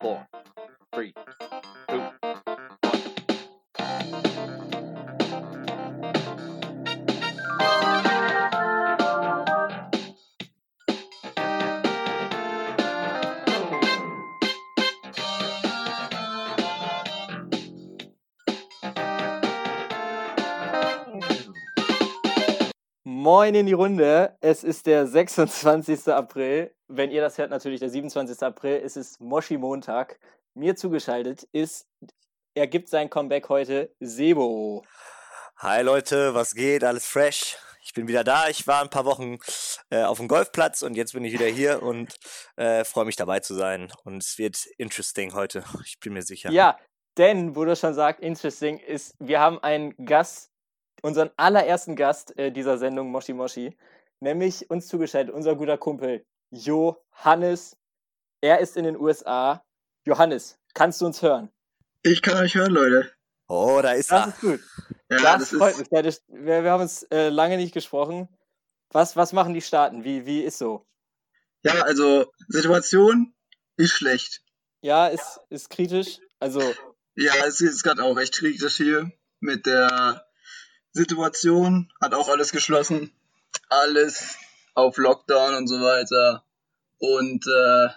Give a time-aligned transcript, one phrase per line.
[0.00, 0.26] four,
[0.94, 1.12] three,
[23.30, 24.38] Moin in die Runde.
[24.40, 26.08] Es ist der 26.
[26.08, 26.74] April.
[26.86, 28.42] Wenn ihr das hört, natürlich der 27.
[28.42, 28.80] April.
[28.82, 30.18] Es ist Moshi-Montag.
[30.54, 31.86] Mir zugeschaltet ist,
[32.54, 34.82] er gibt sein Comeback heute, Sebo.
[35.58, 36.82] Hi Leute, was geht?
[36.84, 37.58] Alles fresh?
[37.82, 38.48] Ich bin wieder da.
[38.48, 39.36] Ich war ein paar Wochen
[39.90, 42.16] äh, auf dem Golfplatz und jetzt bin ich wieder hier und
[42.56, 43.92] äh, freue mich dabei zu sein.
[44.04, 45.64] Und es wird interesting heute.
[45.84, 46.50] Ich bin mir sicher.
[46.50, 46.78] Ja,
[47.18, 50.50] denn, wo du schon sagst, interesting ist, wir haben einen Gast,
[51.02, 53.76] unseren allerersten Gast äh, dieser Sendung Moshi Moshi,
[54.20, 57.76] nämlich uns zugeschaltet, unser guter Kumpel Johannes.
[58.40, 59.64] Er ist in den USA.
[60.06, 61.50] Johannes, kannst du uns hören?
[62.02, 63.12] Ich kann euch hören, Leute.
[63.48, 64.28] Oh, da ist Das er.
[64.28, 64.60] ist gut.
[65.10, 66.02] Ja, das, das, freut ist, mich.
[66.02, 68.28] Das, wir, wir haben uns äh, lange nicht gesprochen.
[68.90, 70.04] Was, was machen die Staaten?
[70.04, 70.86] Wie, wie ist so?
[71.64, 73.34] ja, also Situation
[73.76, 74.42] ist schlecht.
[74.82, 76.20] Ja, ist, ist kritisch.
[76.38, 76.60] Also,
[77.16, 80.27] Ja, es ist gerade auch echt kritisch hier mit der
[80.98, 81.90] Situation.
[82.00, 83.12] Hat auch alles geschlossen.
[83.68, 84.36] Alles
[84.74, 86.44] auf Lockdown und so weiter.
[86.98, 87.88] Und äh,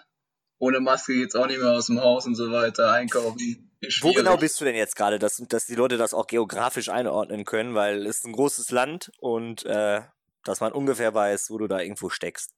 [0.58, 2.92] ohne Maske geht's auch nicht mehr aus dem Haus und so weiter.
[2.92, 6.88] Einkaufen Wo genau bist du denn jetzt gerade, dass, dass die Leute das auch geografisch
[6.88, 10.02] einordnen können, weil es ist ein großes Land und äh,
[10.44, 12.52] dass man ungefähr weiß, wo du da irgendwo steckst.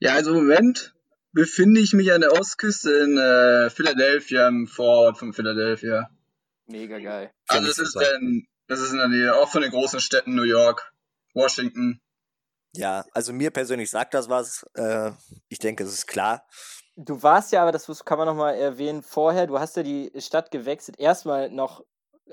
[0.00, 0.94] Ja, also im Moment
[1.32, 6.10] befinde ich mich an der Ostküste in äh, Philadelphia, im Vorort von Philadelphia.
[6.66, 7.30] mega geil.
[7.46, 8.06] Also es ist, super.
[8.68, 10.92] Das ist in der Nähe, auch von den großen Städten New York,
[11.34, 12.00] Washington.
[12.74, 14.66] Ja, also mir persönlich sagt das was.
[14.74, 15.12] Äh,
[15.48, 16.46] ich denke, es ist klar.
[16.96, 20.10] Du warst ja, aber das muss- kann man nochmal erwähnen, vorher, du hast ja die
[20.18, 20.98] Stadt gewechselt.
[20.98, 21.84] Erstmal noch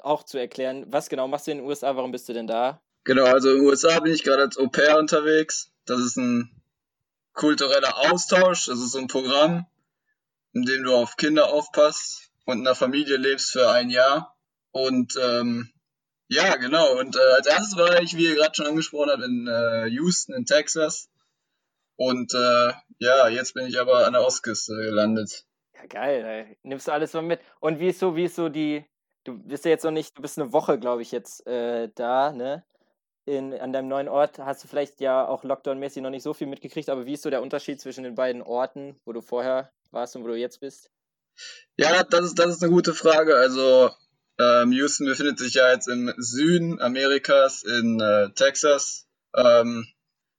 [0.01, 2.81] auch zu erklären, was genau machst du in den USA, warum bist du denn da?
[3.03, 5.69] Genau, also in den USA bin ich gerade als Au pair unterwegs.
[5.85, 6.49] Das ist ein
[7.33, 9.65] kultureller Austausch, das ist so ein Programm,
[10.53, 14.37] in dem du auf Kinder aufpasst und in einer Familie lebst für ein Jahr.
[14.71, 15.72] Und ähm,
[16.33, 16.97] ja, genau.
[16.99, 20.33] Und äh, als erstes war ich, wie ihr gerade schon angesprochen habt, in äh, Houston
[20.33, 21.09] in Texas.
[21.95, 25.45] Und äh, ja, jetzt bin ich aber an der Ostküste gelandet.
[25.75, 26.57] Ja, geil, ey.
[26.63, 27.39] nimmst du alles mal mit.
[27.59, 28.85] Und wie ist so, wie ist so die,
[29.23, 32.31] du bist ja jetzt noch nicht, du bist eine Woche, glaube ich, jetzt äh, da,
[32.31, 32.65] ne?
[33.25, 36.47] In, an deinem neuen Ort hast du vielleicht ja auch Lockdown-mäßig noch nicht so viel
[36.47, 40.17] mitgekriegt, aber wie ist so der Unterschied zwischen den beiden Orten, wo du vorher warst
[40.17, 40.91] und wo du jetzt bist?
[41.77, 43.37] Ja, das ist, das ist eine gute Frage.
[43.37, 43.91] Also
[44.39, 49.07] ähm, Houston befindet sich ja jetzt im Süden Amerikas in äh, Texas.
[49.35, 49.87] Ähm,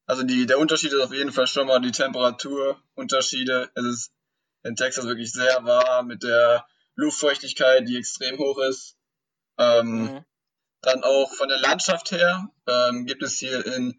[0.06, 3.71] also die, der Unterschied ist auf jeden Fall schon mal die Temperaturunterschiede.
[3.75, 4.12] Es ist
[4.62, 6.66] in Texas wirklich sehr warm mit der
[6.97, 8.97] Luftfeuchtigkeit, die extrem hoch ist.
[9.59, 10.25] Ähm, Mhm.
[10.82, 13.99] Dann auch von der Landschaft her ähm, gibt es hier in,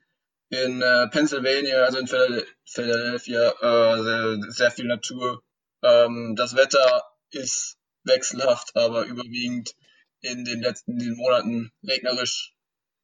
[0.49, 5.41] in äh, Pennsylvania, also in Philad- Philadelphia, äh, sehr, sehr viel Natur.
[5.81, 9.73] Ähm, das Wetter ist wechselhaft, aber überwiegend
[10.25, 12.55] in den letzten den Monaten regnerisch.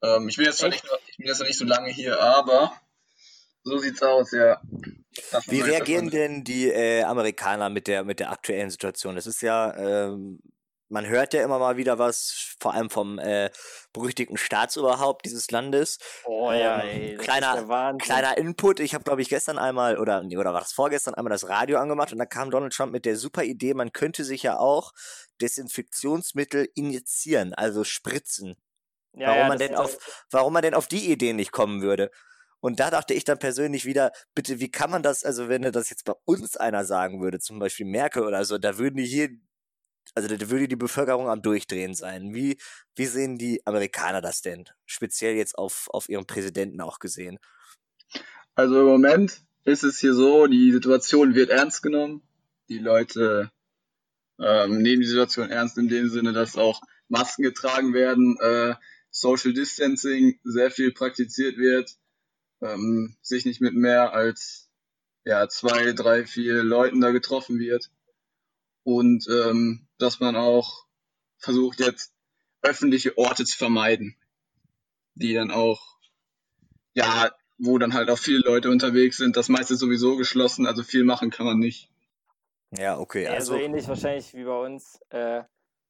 [0.04, 2.74] Ähm, ich bin jetzt nicht, ich bin jetzt noch nicht so lange hier, aber
[3.64, 4.62] so sieht's aus, ja.
[5.32, 9.16] Das Wie reagieren denn die äh, Amerikaner mit der, mit der aktuellen Situation?
[9.16, 10.40] Das ist ja, ähm,
[10.92, 13.50] man hört ja immer mal wieder was, vor allem vom äh,
[13.94, 15.98] berüchtigten Staatsoberhaupt dieses Landes.
[16.26, 17.98] Oh ja, ja, ey, kleiner-.
[17.98, 21.32] Kleiner Input, ich habe, glaube ich, gestern einmal, oder, nee, oder war das vorgestern, einmal
[21.32, 24.44] das Radio angemacht und da kam Donald Trump mit der super Idee, man könnte sich
[24.44, 24.92] ja auch
[25.42, 28.56] Desinfektionsmittel injizieren, also spritzen.
[29.14, 32.12] Ja, warum, ja, man denn auf, warum man denn auf die Idee nicht kommen würde.
[32.62, 35.90] Und da dachte ich dann persönlich wieder, bitte, wie kann man das, also wenn das
[35.90, 39.30] jetzt bei uns einer sagen würde, zum Beispiel Merkel oder so, da würden die hier,
[40.14, 42.34] also da würde die Bevölkerung am Durchdrehen sein.
[42.34, 42.58] Wie,
[42.96, 44.66] wie sehen die Amerikaner das denn?
[44.86, 47.40] Speziell jetzt auf, auf ihren Präsidenten auch gesehen.
[48.56, 52.22] Also im Moment ist es hier so, die Situation wird ernst genommen.
[52.68, 53.52] Die Leute
[54.40, 58.76] ähm, nehmen die Situation ernst in dem Sinne, dass auch Masken getragen werden, äh,
[59.10, 61.96] Social Distancing sehr viel praktiziert wird,
[62.62, 64.70] ähm, sich nicht mit mehr als
[65.26, 67.92] ja, zwei, drei, vier Leuten da getroffen wird.
[68.84, 70.86] Und ähm, dass man auch
[71.38, 72.14] versucht jetzt
[72.62, 74.16] öffentliche Orte zu vermeiden,
[75.16, 75.98] die dann auch
[76.94, 79.38] ja, wo dann halt auch viele Leute unterwegs sind.
[79.38, 81.90] Das meiste ist sowieso geschlossen, also viel machen kann man nicht.
[82.78, 83.24] Ja, okay.
[83.26, 85.00] Ja, so Also, ähnlich wahrscheinlich wie bei uns.
[85.10, 85.44] Äh,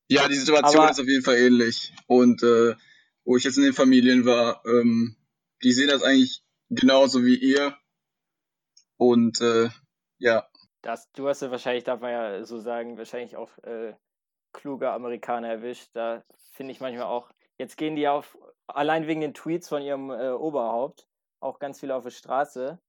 [0.10, 1.94] Ja, die Situation Aber- ist auf jeden Fall ähnlich.
[2.08, 2.76] Und äh,
[3.24, 5.16] wo ich jetzt in den Familien war, ähm,
[5.64, 7.78] die sehen das eigentlich genauso wie ihr.
[8.98, 9.70] Und äh,
[10.18, 10.48] ja,
[10.82, 13.94] Das, du hast ja wahrscheinlich, darf man ja so sagen, wahrscheinlich auch äh,
[14.52, 15.90] kluge Amerikaner erwischt.
[15.94, 16.24] Da
[16.54, 18.38] finde ich manchmal auch, jetzt gehen die auf,
[18.68, 21.08] allein wegen den Tweets von ihrem äh, Oberhaupt,
[21.40, 22.80] auch ganz viele auf der Straße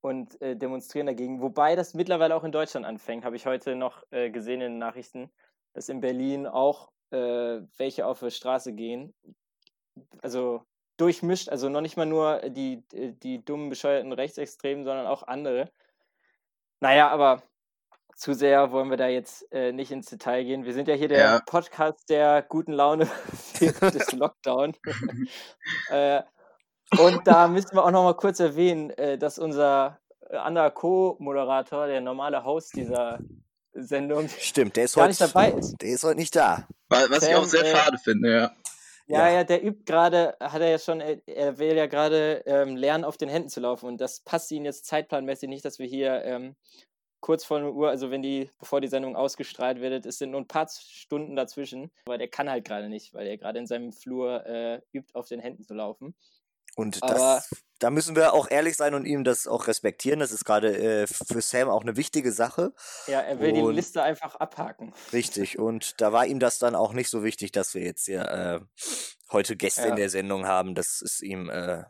[0.00, 1.40] und äh, demonstrieren dagegen.
[1.40, 4.78] Wobei das mittlerweile auch in Deutschland anfängt, habe ich heute noch äh, gesehen in den
[4.78, 5.30] Nachrichten,
[5.74, 9.14] dass in Berlin auch äh, welche auf der Straße gehen.
[10.22, 10.62] Also
[10.96, 15.70] durchmischt, also noch nicht mal nur die, die dummen, bescheuerten Rechtsextremen, sondern auch andere.
[16.80, 17.42] Naja, aber
[18.16, 20.64] zu sehr wollen wir da jetzt äh, nicht ins Detail gehen.
[20.64, 21.40] Wir sind ja hier der ja.
[21.46, 23.08] Podcast der guten Laune
[23.60, 24.74] des Lockdown.
[25.90, 26.22] äh,
[26.98, 32.00] und da müssen wir auch noch mal kurz erwähnen, äh, dass unser anderer Co-Moderator, der
[32.00, 33.18] normale Host dieser
[33.72, 35.76] Sendung, Stimmt, der ist gar heute, nicht dabei ist.
[35.80, 36.66] Der ist heute nicht da.
[36.88, 38.50] Was Sam, ich auch sehr äh, schade finde, ja.
[39.08, 43.04] Ja, ja, der übt gerade, hat er ja schon, er will ja gerade ähm, lernen,
[43.04, 43.86] auf den Händen zu laufen.
[43.86, 46.56] Und das passt ihm jetzt zeitplanmäßig nicht, dass wir hier ähm,
[47.20, 50.40] kurz vor einer Uhr, also wenn die, bevor die Sendung ausgestrahlt wird, es sind nur
[50.40, 51.90] ein paar Stunden dazwischen.
[52.04, 55.26] Aber der kann halt gerade nicht, weil er gerade in seinem Flur äh, übt, auf
[55.26, 56.14] den Händen zu laufen.
[56.76, 60.20] Und das, da müssen wir auch ehrlich sein und ihm das auch respektieren.
[60.20, 62.72] Das ist gerade äh, für Sam auch eine wichtige Sache.
[63.06, 64.92] Ja, er will und, die Liste einfach abhaken.
[65.12, 65.58] Richtig.
[65.58, 68.60] Und da war ihm das dann auch nicht so wichtig, dass wir jetzt hier äh,
[69.30, 69.88] heute Gäste ja.
[69.88, 70.74] in der Sendung haben.
[70.74, 71.84] Das ist ihm äh,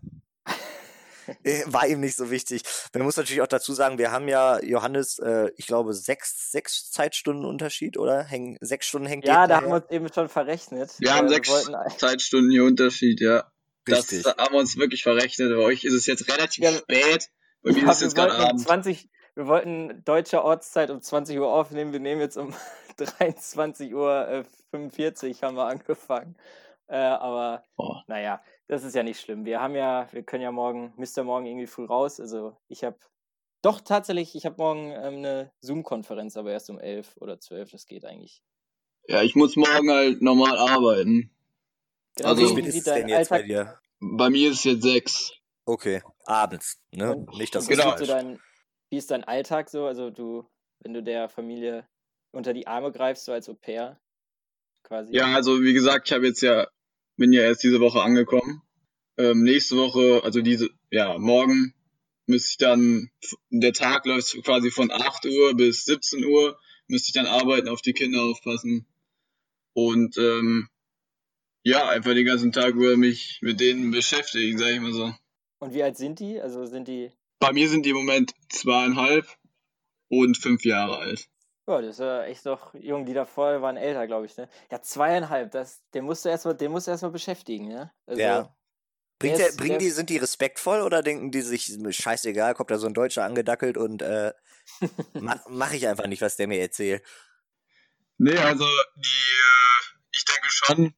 [1.44, 2.62] äh, war ihm nicht so wichtig.
[2.92, 6.90] Man muss natürlich auch dazu sagen, wir haben ja, Johannes, äh, ich glaube, sechs, sechs
[6.90, 8.24] Zeitstunden Unterschied, oder?
[8.24, 10.92] Häng, sechs Stunden hängt Ja, da haben wir uns eben schon verrechnet.
[10.98, 13.50] Wir haben äh, sechs Zeitstunden hier Unterschied, ja.
[13.88, 14.22] Richtig.
[14.22, 15.50] Das haben wir uns wirklich verrechnet.
[15.50, 16.72] Bei euch ist es jetzt relativ ja.
[16.72, 17.30] spät.
[17.62, 18.60] Bei mir ja, ist es jetzt gerade Abend.
[18.60, 21.92] 20, wir wollten deutsche Ortszeit um 20 Uhr aufnehmen.
[21.92, 22.54] Wir nehmen jetzt um
[22.96, 26.36] 23 Uhr 45 haben wir angefangen.
[26.88, 27.96] Äh, aber oh.
[28.06, 29.44] naja, das ist ja nicht schlimm.
[29.44, 31.22] Wir haben ja, wir können ja morgen, Mr.
[31.22, 32.18] Morgen irgendwie früh raus.
[32.18, 32.98] Also ich habe
[33.62, 37.70] doch tatsächlich, ich habe morgen ähm, eine Zoom-Konferenz, aber erst um 11 oder 12.
[37.72, 38.42] Das geht eigentlich.
[39.06, 41.30] Ja, ich muss morgen halt normal arbeiten.
[42.18, 43.40] Genau, also, wie, wie sieht dein Alltag?
[43.40, 43.78] Bei, dir?
[44.00, 45.32] bei mir ist es jetzt sechs.
[45.64, 47.14] Okay, abends, ne?
[47.14, 47.94] Und, Nicht das genau.
[47.96, 48.40] Dein,
[48.90, 49.86] wie ist dein Alltag so?
[49.86, 50.48] Also du,
[50.80, 51.86] wenn du der Familie
[52.32, 54.00] unter die Arme greifst, so als Au pair
[54.82, 55.14] quasi?
[55.14, 56.66] Ja, also wie gesagt, ich habe jetzt ja,
[57.16, 58.62] bin ja erst diese Woche angekommen.
[59.16, 61.74] Ähm, nächste Woche, also diese, ja, morgen
[62.26, 63.10] müsste ich dann,
[63.50, 67.82] der Tag läuft quasi von 8 Uhr bis 17 Uhr, müsste ich dann arbeiten, auf
[67.82, 68.86] die Kinder aufpassen.
[69.72, 70.68] Und ähm,
[71.62, 75.12] ja, einfach den ganzen Tag über mich mit denen beschäftigen, sag ich mal so.
[75.58, 76.40] Und wie alt sind die?
[76.40, 77.10] Also sind die.
[77.40, 79.26] Bei mir sind die im Moment zweieinhalb
[80.08, 81.28] und fünf Jahre alt.
[81.66, 84.48] Ja, das ist ja echt doch jung, die davor waren älter, glaube ich, ne?
[84.70, 87.92] Ja, zweieinhalb, das, den musst du erstmal, den musst du erstmal beschäftigen, ne?
[88.06, 88.56] Also, ja.
[89.18, 92.86] Bringt der, bringen die, sind die respektvoll oder denken die sich, scheißegal, kommt da so
[92.86, 94.32] ein Deutscher angedackelt und äh,
[95.12, 97.02] mach, mach ich einfach nicht, was der mir erzählt?
[98.16, 98.64] Nee, also
[98.96, 100.94] die, äh, ich denke schon,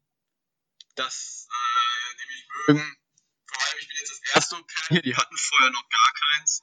[1.00, 2.96] dass äh, die mich mögen.
[3.46, 6.62] Vor allem, ich bin jetzt das erste Au-pair hier, die hatten vorher noch gar keins.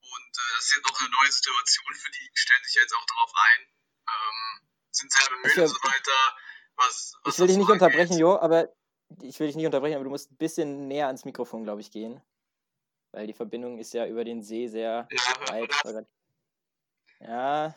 [0.00, 3.06] Und äh, das ist jetzt auch eine neue Situation für die, stellen sich jetzt auch
[3.06, 3.60] darauf ein,
[4.08, 6.36] ähm, sind sehr bemüht und so weiter.
[6.76, 7.82] Was, was ich will dich nicht angeht.
[7.82, 8.74] unterbrechen, Jo, aber
[9.20, 11.90] ich will dich nicht unterbrechen, aber du musst ein bisschen näher ans Mikrofon, glaube ich,
[11.90, 12.20] gehen.
[13.12, 16.06] Weil die Verbindung ist ja über den See sehr ja, weit.
[17.20, 17.74] Ja.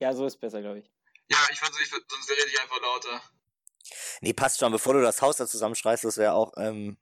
[0.00, 0.90] Ja, so ist besser, glaube ich.
[1.30, 3.22] Ja, ich versuche, sonst rede ich einfach lauter.
[4.20, 6.96] Nee, passt schon, bevor du das Haus da zusammenschreist, das wäre auch ähm,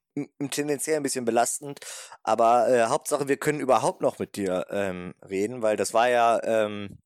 [0.51, 1.81] tendenziell ein bisschen belastend.
[2.23, 6.41] Aber äh, Hauptsache, wir können überhaupt noch mit dir ähm, reden, weil das war ja
[6.43, 6.99] ähm,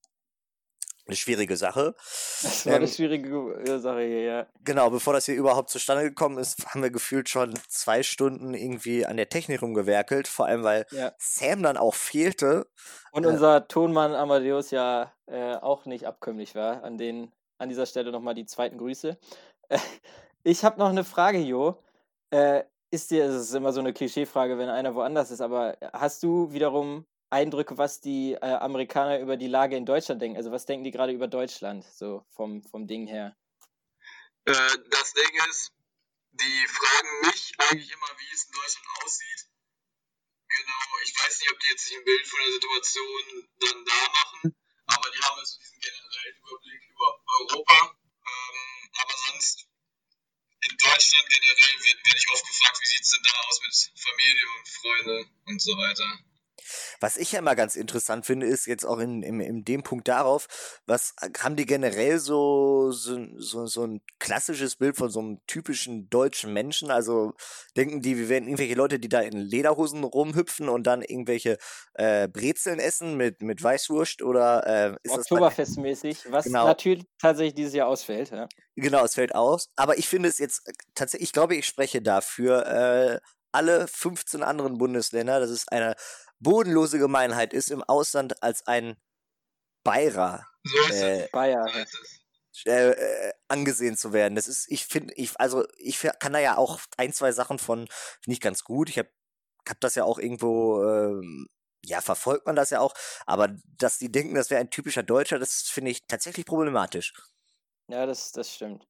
[1.11, 1.95] eine schwierige Sache.
[2.43, 4.47] Das war ähm, eine schwierige Sache hier, ja.
[4.65, 9.05] Genau, bevor das hier überhaupt zustande gekommen ist, haben wir gefühlt schon zwei Stunden irgendwie
[9.05, 11.13] an der Technik rumgewerkelt, vor allem weil ja.
[11.19, 12.67] Sam dann auch fehlte.
[13.13, 16.85] Und äh, unser Tonmann Amadeus ja äh, auch nicht abkömmlich war.
[16.85, 19.19] An, den, an dieser Stelle nochmal die zweiten Grüße.
[20.43, 21.83] Ich habe noch eine Frage, Jo.
[22.31, 26.23] Äh, ist dir, es ist immer so eine Klischeefrage, wenn einer woanders ist, aber hast
[26.23, 30.37] du wiederum Eindrücke, was die äh, Amerikaner über die Lage in Deutschland denken?
[30.37, 33.37] Also was denken die gerade über Deutschland, so vom, vom Ding her?
[34.47, 34.53] Äh,
[34.91, 35.73] das Ding ist,
[36.33, 39.47] die fragen mich eigentlich immer, wie es in Deutschland aussieht.
[40.49, 44.01] Genau, ich weiß nicht, ob die jetzt sich ein Bild von der Situation dann da
[44.11, 47.95] machen, aber die haben also diesen generellen Überblick über Europa
[48.27, 49.67] ähm, aber sonst
[50.63, 54.01] in Deutschland generell werde werd ich oft gefragt, wie sieht es denn da aus mit
[54.01, 56.30] Familie und Freunde und so weiter.
[57.01, 60.09] Was ich ja immer ganz interessant finde, ist jetzt auch in, in, in dem Punkt
[60.09, 60.47] darauf,
[60.87, 66.09] was haben die generell so, so, so, so ein klassisches Bild von so einem typischen
[66.11, 66.91] deutschen Menschen?
[66.91, 67.35] Also
[67.77, 71.59] denken die, wir wären irgendwelche Leute, die da in Lederhosen rumhüpfen und dann irgendwelche
[71.95, 76.67] äh, Brezeln essen mit, mit Weißwurst oder äh, ist Oktoberfestmäßig, was genau.
[76.67, 78.31] natürlich tatsächlich dieses Jahr ausfällt.
[78.31, 78.49] Ja.
[78.77, 79.69] Genau, es fällt aus.
[79.77, 83.21] Aber ich finde es jetzt äh, tatsächlich, ich glaube, ich spreche dafür, äh,
[83.53, 85.95] alle 15 anderen Bundesländer, dass es eine
[86.41, 88.97] bodenlose Gemeinheit ist, im Ausland als ein
[89.85, 91.67] Bayer, so äh, Bayer
[92.67, 94.35] äh, äh, angesehen zu werden.
[94.35, 97.89] Das ist, ich finde, ich, also ich kann da ja auch ein, zwei Sachen von,
[98.27, 98.91] nicht ganz gut.
[98.91, 99.11] Ich habe
[99.69, 101.49] hab das ja auch irgendwo, ähm,
[101.85, 102.93] ja, verfolgt man das ja auch,
[103.25, 107.15] aber dass die denken, das wäre ein typischer Deutscher, das finde ich tatsächlich problematisch.
[107.89, 108.87] Ja, das, das stimmt.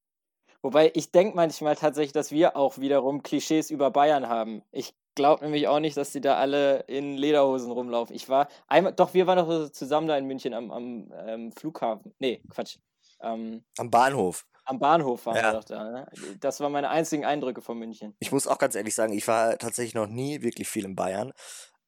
[0.62, 4.62] Wobei ich denke manchmal tatsächlich, dass wir auch wiederum Klischees über Bayern haben.
[4.72, 8.16] Ich glaube nämlich auch nicht, dass die da alle in Lederhosen rumlaufen.
[8.16, 12.14] Ich war einmal, doch, wir waren doch zusammen da in München am, am ähm, Flughafen.
[12.18, 12.78] Nee, Quatsch.
[13.22, 14.46] Ähm, am Bahnhof.
[14.64, 15.42] Am Bahnhof waren ja.
[15.42, 15.90] wir doch da.
[15.90, 16.08] Ne?
[16.40, 18.16] Das waren meine einzigen Eindrücke von München.
[18.18, 21.32] Ich muss auch ganz ehrlich sagen, ich war tatsächlich noch nie wirklich viel in Bayern.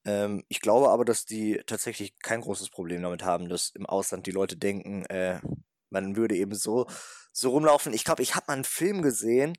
[0.05, 4.27] Ähm, ich glaube aber, dass die tatsächlich kein großes Problem damit haben, dass im Ausland
[4.27, 5.41] die Leute denken, äh,
[5.89, 6.87] man würde eben so,
[7.33, 7.95] so rumlaufen.
[7.95, 9.57] Ich glaube, ich habe mal einen Film gesehen,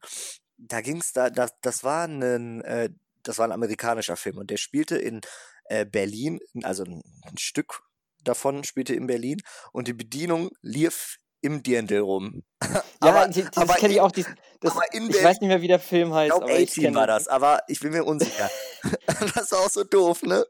[0.57, 2.89] da ging es da, das, das war ein, äh,
[3.23, 5.21] das war ein amerikanischer Film und der spielte in
[5.65, 7.83] äh, Berlin, also ein, ein, Stück
[8.23, 12.43] davon spielte in Berlin und die Bedienung lief im Dirndl rum.
[12.63, 14.11] ja, aber, das kenne ich auch.
[14.11, 14.27] Dies,
[14.61, 16.33] das, ich Berlin, weiß nicht mehr, wie der Film heißt.
[16.33, 18.49] Ich glaube, 18 war das, aber ich bin mir unsicher.
[19.05, 20.45] das ist auch so doof, ne?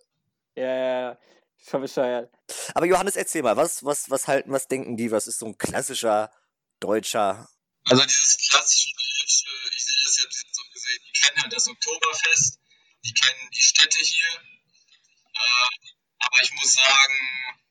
[0.55, 1.17] Ja, ja, ja.
[1.65, 2.29] Schon bescheuert.
[2.75, 5.11] Aber Johannes, erzähl mal, was, was, was halten, was denken die?
[5.11, 6.29] Was ist so ein klassischer
[6.79, 7.47] deutscher?
[7.85, 12.59] Also dieses klassische Deutsche, ich sehe das ja so gesehen, die kennen halt das Oktoberfest,
[13.03, 14.41] die kennen die Städte hier.
[15.35, 17.63] Äh, aber ich muss sagen,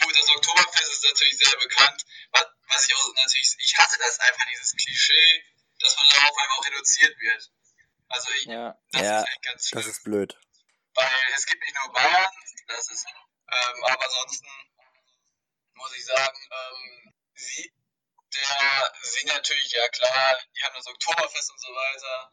[0.00, 2.04] gut, das Oktoberfest ist natürlich sehr bekannt.
[2.32, 5.44] Was, was ich auch natürlich, ich hasse das einfach, dieses Klischee,
[5.78, 7.50] dass man darauf einfach auch reduziert wird.
[8.08, 8.76] Also ich, ja.
[8.92, 9.82] das ja, ist ganz schlimm.
[9.82, 10.38] Das ist blöd.
[10.94, 12.32] Weil es gibt nicht nur Bayern,
[12.66, 14.48] das ist, ähm, aber ansonsten
[15.74, 17.72] muss ich sagen, ähm, sie,
[18.34, 22.32] der, sie natürlich, ja klar, die haben das Oktoberfest und so weiter,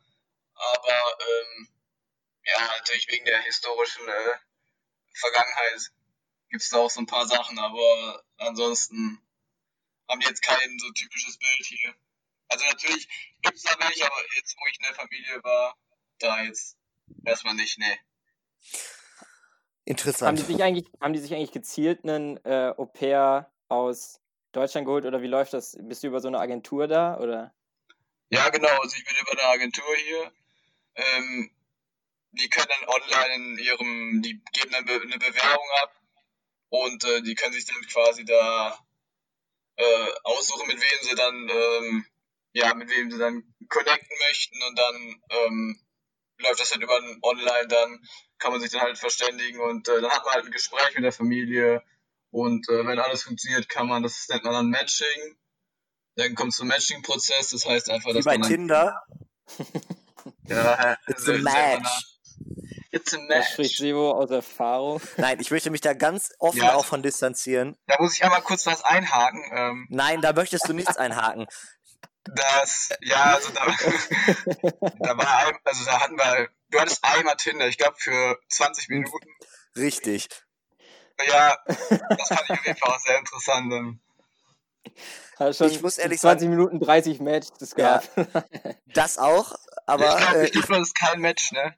[0.56, 1.77] aber ähm,
[2.48, 4.38] ja, natürlich wegen der historischen äh,
[5.14, 5.92] Vergangenheit
[6.50, 9.22] gibt es da auch so ein paar Sachen, aber ansonsten
[10.08, 11.94] haben die jetzt kein so typisches Bild hier.
[12.48, 13.08] Also natürlich
[13.42, 15.78] gibt es da welche, aber jetzt, wo ich in der Familie war,
[16.20, 16.78] da jetzt
[17.26, 17.98] erstmal nicht, ne.
[19.84, 20.28] Interessant.
[20.40, 24.22] Haben die sich eigentlich, haben die sich eigentlich gezielt einen äh, Au pair aus
[24.54, 25.78] Deutschland geholt oder wie läuft das?
[25.80, 27.54] Bist du über so eine Agentur da oder?
[28.30, 28.82] Ja, genau.
[28.82, 30.32] Also ich bin über eine Agentur hier.
[30.96, 31.52] Ähm,
[32.38, 36.02] die können dann online in ihrem, die geben dann eine Bewerbung ab
[36.70, 38.78] und äh, die können sich dann quasi da
[39.76, 42.06] äh, aussuchen, mit wem sie dann, ähm,
[42.54, 45.80] ja, mit wem sie dann connecten möchten und dann ähm,
[46.40, 48.00] läuft das halt über online, dann
[48.40, 51.04] kann man sich dann halt verständigen und äh, dann hat man halt ein Gespräch mit
[51.04, 51.84] der Familie
[52.32, 55.38] und äh, wenn alles funktioniert, kann man, das nennt man dann Matching.
[56.16, 59.04] Dann kommt zum Matching-Prozess, das heißt einfach, dass Wie bei man Tinder.
[60.48, 62.17] ja, It's a match.
[62.92, 63.30] It's a match.
[63.30, 65.02] Das spricht Sebo aus Erfahrung.
[65.18, 67.78] Nein, ich möchte mich da ganz offen ja, auch von distanzieren.
[67.88, 69.44] Da muss ich einmal kurz was einhaken.
[69.54, 71.48] Ähm, Nein, da möchtest du nichts einhaken.
[72.36, 73.66] Das, ja, also da,
[75.00, 78.90] da war, ein, also da hatten wir, du hattest einmal Tinder, ich glaube für 20
[78.90, 79.28] Minuten.
[79.76, 80.28] Richtig.
[81.30, 84.00] Ja, das fand ich auf jeden Fall auch sehr interessant.
[85.56, 88.04] schon ich muss ehrlich 20 sagen, Minuten 30 Match, das gab.
[88.16, 88.44] Ja,
[88.88, 90.10] das auch, aber.
[90.10, 91.76] Ich glaube, äh, glaub, das ist kein Match, ne?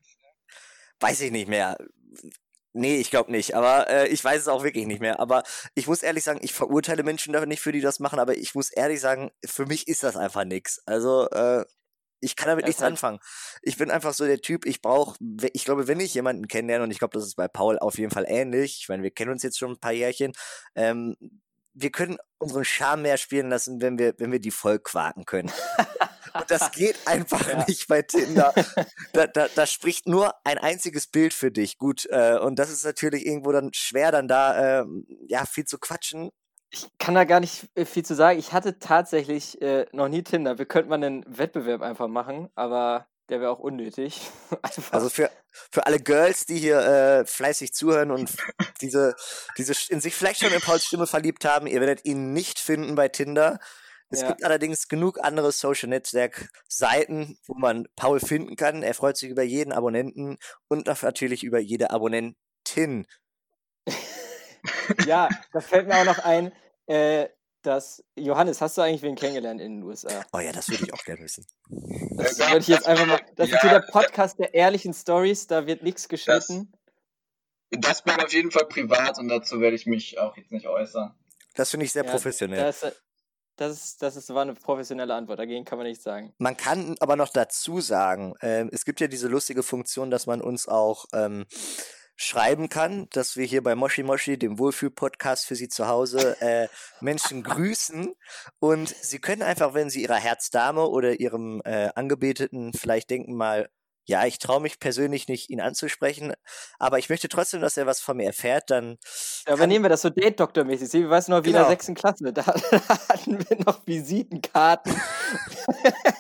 [1.00, 1.78] Weiß ich nicht mehr.
[2.74, 5.20] Nee, ich glaube nicht, aber äh, ich weiß es auch wirklich nicht mehr.
[5.20, 8.38] Aber ich muss ehrlich sagen, ich verurteile Menschen dafür nicht, für die das machen, aber
[8.38, 10.80] ich muss ehrlich sagen, für mich ist das einfach nix.
[10.86, 11.66] Also, äh,
[12.22, 13.20] ich kann damit nichts halt anfangen.
[13.62, 15.18] Ich bin einfach so der Typ, ich brauche,
[15.54, 18.12] ich glaube, wenn ich jemanden kennenlerne, und ich glaube, das ist bei Paul auf jeden
[18.12, 20.34] Fall ähnlich, ich meine, wir kennen uns jetzt schon ein paar Jährchen,
[20.76, 21.16] ähm,
[21.74, 25.52] wir können unseren Charme mehr spielen lassen, wenn wir, wenn wir die voll quaken können.
[26.34, 27.66] Und das geht einfach ja.
[27.68, 28.54] nicht bei Tinder.
[29.14, 31.78] Da, da, da spricht nur ein einziges Bild für dich.
[31.78, 34.86] Gut, äh, und das ist natürlich irgendwo dann schwer, dann da äh,
[35.28, 36.32] ja viel zu quatschen.
[36.72, 38.38] Ich kann da gar nicht äh, viel zu sagen.
[38.38, 40.58] Ich hatte tatsächlich äh, noch nie Tinder.
[40.60, 44.22] Wir könnten mal einen Wettbewerb einfach machen, aber der wäre auch unnötig.
[44.92, 45.30] Also für,
[45.72, 48.36] für alle Girls, die hier äh, fleißig zuhören und
[48.82, 49.16] diese,
[49.58, 52.96] diese in sich vielleicht schon in Pauls Stimme verliebt haben, ihr werdet ihn nicht finden
[52.96, 53.60] bei Tinder.
[54.10, 54.30] Es ja.
[54.30, 58.82] gibt allerdings genug andere Social Netzwerk Seiten, wo man Paul finden kann.
[58.82, 63.06] Er freut sich über jeden Abonnenten und natürlich über jede Abonnentin.
[65.06, 66.52] ja, da fällt mir auch noch ein,
[66.88, 67.30] äh,
[67.62, 70.26] dass Johannes, hast du eigentlich wen kennengelernt in den USA?
[70.34, 71.46] Oh ja, das würde ich auch gerne wissen.
[72.18, 73.20] Das würde ich jetzt einfach mal.
[73.36, 76.72] Das ist hier der Podcast der ehrlichen Stories, da wird nichts geschnitten.
[77.72, 81.14] Das bleibt auf jeden Fall privat und dazu werde ich mich auch jetzt nicht äußern.
[81.56, 82.60] Das finde ich sehr Ja, professionell.
[82.60, 82.86] Das,
[83.58, 86.34] das, ist, das ist, war eine professionelle Antwort, dagegen kann man nichts sagen.
[86.38, 90.42] Man kann aber noch dazu sagen, ähm, es gibt ja diese lustige Funktion, dass man
[90.42, 91.46] uns auch ähm,
[92.22, 96.68] schreiben kann, dass wir hier bei Moshi Moshi, dem Wohlfühl-Podcast für Sie zu Hause, äh,
[97.00, 98.14] Menschen grüßen.
[98.60, 103.70] Und Sie können einfach, wenn Sie Ihrer Herzdame oder Ihrem äh, Angebeteten vielleicht denken mal,
[104.06, 106.34] ja, ich traue mich persönlich nicht, ihn anzusprechen,
[106.80, 108.98] aber ich möchte trotzdem, dass er was von mir erfährt, dann
[109.48, 110.90] Ja, übernehmen wir das so Date-Doktor-mäßig.
[110.90, 111.66] Sie weiß noch, wie in der Genau.
[111.66, 112.46] sechsten Klasse, da
[113.10, 114.94] hatten wir noch Visitenkarten,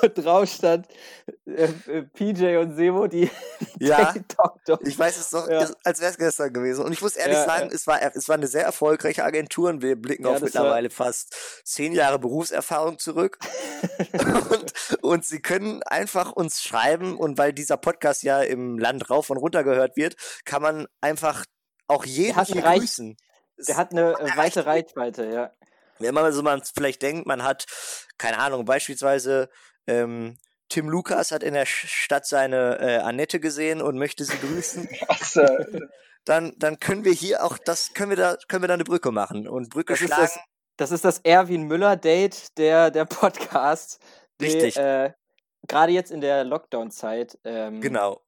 [0.00, 0.86] wo drauf stand,
[1.46, 3.30] äh, äh, PJ und Sebo, die
[3.78, 4.12] Ja.
[4.12, 4.78] Date-Doktor.
[4.82, 5.68] Ich weiß es doch, Ja.
[5.84, 6.84] als wäre es gestern gewesen.
[6.84, 7.74] Und ich muss ehrlich Ja, sagen, ja.
[7.74, 10.90] es, war, es war eine sehr erfolgreiche Agentur und wir blicken auf das war- mittlerweile
[10.90, 13.38] fast zehn Jahre Berufserfahrung zurück.
[14.50, 19.30] und, und sie können einfach uns schreiben und weil dieser Podcast ja im Land rauf
[19.30, 21.44] und runter gehört wird, kann man einfach
[21.88, 23.16] auch jeden grüßen.
[23.68, 25.50] Der hat eine weite Reichweite, ja.
[25.98, 27.66] Wenn man so man vielleicht denkt, man hat,
[28.18, 29.48] keine Ahnung, beispielsweise
[29.86, 30.36] ähm,
[30.68, 34.88] Tim Lukas hat in der Stadt seine äh, Annette gesehen und möchte sie grüßen.
[35.08, 35.46] Also,
[36.24, 39.10] dann, dann können wir hier auch das, können wir da, können wir da eine Brücke
[39.10, 40.22] machen und Brücke Das ist schlagen.
[40.22, 40.38] das,
[40.78, 44.00] das ist das Erwin Müller-Date der, der Podcast.
[44.40, 44.76] die, Richtig.
[44.78, 45.12] Äh,
[45.68, 47.38] Gerade jetzt in der Lockdown-Zeit.
[47.44, 48.20] Ähm, genau.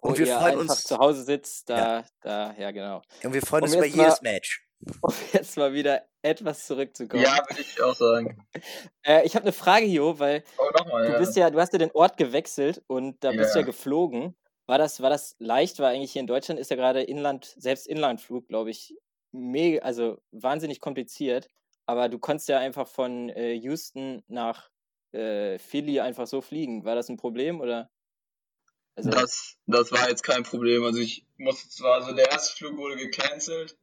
[0.00, 3.02] Wo Und wir ihr freuen einfach uns, zu Hause sitzt, da, da, ja genau.
[3.22, 4.64] und wir freuen um uns über jedes mal- Match.
[5.00, 7.22] Um jetzt mal wieder etwas zurückzukommen.
[7.22, 8.46] ja, würde ich auch sagen.
[9.04, 11.18] Äh, ich habe eine Frage, Jo, weil Oh, nochmal, du ja.
[11.18, 13.66] bist ja, du hast ja den Ort gewechselt und da bist du ja Ja.
[13.66, 14.36] geflogen.
[14.66, 15.80] War das, war das leicht?
[15.80, 18.94] Weil eigentlich hier in Deutschland ist ja gerade Inland, selbst Inlandflug, glaube ich,
[19.32, 21.48] mega, also wahnsinnig kompliziert.
[21.86, 24.70] Aber du konntest ja einfach von äh, Houston nach
[25.12, 26.84] äh, Philly einfach so fliegen.
[26.84, 27.90] War das ein Problem oder?
[28.94, 30.84] Also, Das, das war jetzt kein Problem.
[30.84, 33.76] Also ich musste zwar, also der erste Flug wurde gecancelt.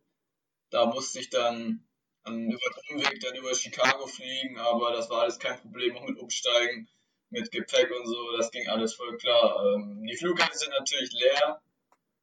[0.70, 1.84] Da musste ich dann
[2.24, 6.08] an, über den Umweg dann über Chicago fliegen, aber das war alles kein Problem, auch
[6.08, 6.88] mit Umsteigen,
[7.30, 9.76] mit Gepäck und so, das ging alles voll klar.
[9.76, 11.62] Ähm, die Flughäfen sind natürlich leer,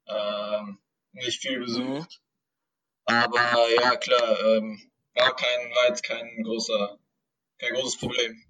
[0.06, 0.78] ähm,
[1.12, 2.20] nicht viel besucht,
[3.04, 6.98] aber ja klar, ähm, war kein, war kein großer,
[7.58, 8.42] kein großes Problem.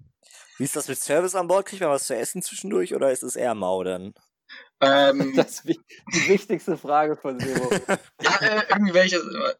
[0.57, 1.67] Wie ist das mit Service an Bord?
[1.67, 4.13] Kriegt man was zu essen zwischendurch oder ist es eher mau dann?
[4.79, 7.69] Ähm, das ist die wichtigste Frage von Sebo.
[8.21, 9.01] Ja, äh, immer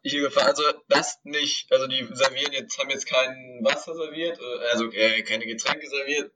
[0.02, 0.46] hier gefahren.
[0.48, 1.70] Also das nicht.
[1.72, 6.32] Also die servieren jetzt, haben jetzt kein Wasser serviert, äh, also äh, keine Getränke serviert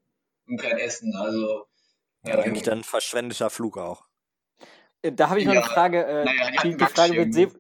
[0.49, 1.15] und kein Essen.
[1.17, 1.67] Also
[2.25, 4.05] Ja, eigentlich dann verschwendeter Flug auch.
[5.03, 6.05] Äh, Da habe ich noch eine Ja, Frage.
[6.05, 7.35] Äh, naja, die die, Frage wird.
[7.35, 7.53] Sebo,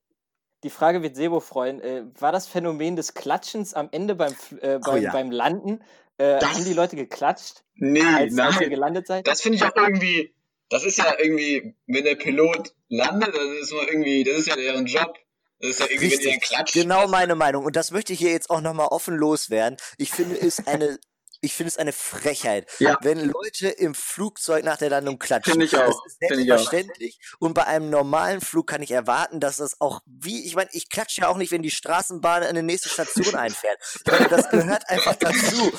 [0.64, 1.80] die Frage wird Sebo freuen.
[1.80, 5.12] Äh, war das Phänomen des Klatschens am Ende beim, äh, beim, ja.
[5.12, 5.84] beim Landen?
[6.18, 8.70] Äh, haben die Leute geklatscht, nee, als, als ihr nein.
[8.70, 9.26] gelandet seid?
[9.26, 10.34] Das finde ich auch irgendwie.
[10.72, 14.56] Das ist ja irgendwie, wenn der Pilot landet, das ist mal irgendwie, das ist ja
[14.56, 15.18] deren Job.
[15.60, 17.66] Das ist ja irgendwie, dann Richtig, genau meine Meinung.
[17.66, 19.76] Und das möchte ich hier jetzt auch nochmal offen loswerden.
[19.98, 20.98] Ich finde es eine,
[21.44, 22.96] ich finde es eine Frechheit, Ja.
[23.02, 25.52] wenn Leute im Flugzeug nach der Landung klatschen.
[25.52, 26.56] Finde ich auch, Das ist finde ich auch.
[26.58, 27.18] selbstverständlich.
[27.40, 30.88] Und bei einem normalen Flug kann ich erwarten, dass das auch wie, ich meine, ich
[30.88, 33.76] klatsche ja auch nicht, wenn die Straßenbahn in die nächste Station einfährt.
[34.06, 35.72] Meine, das gehört einfach dazu,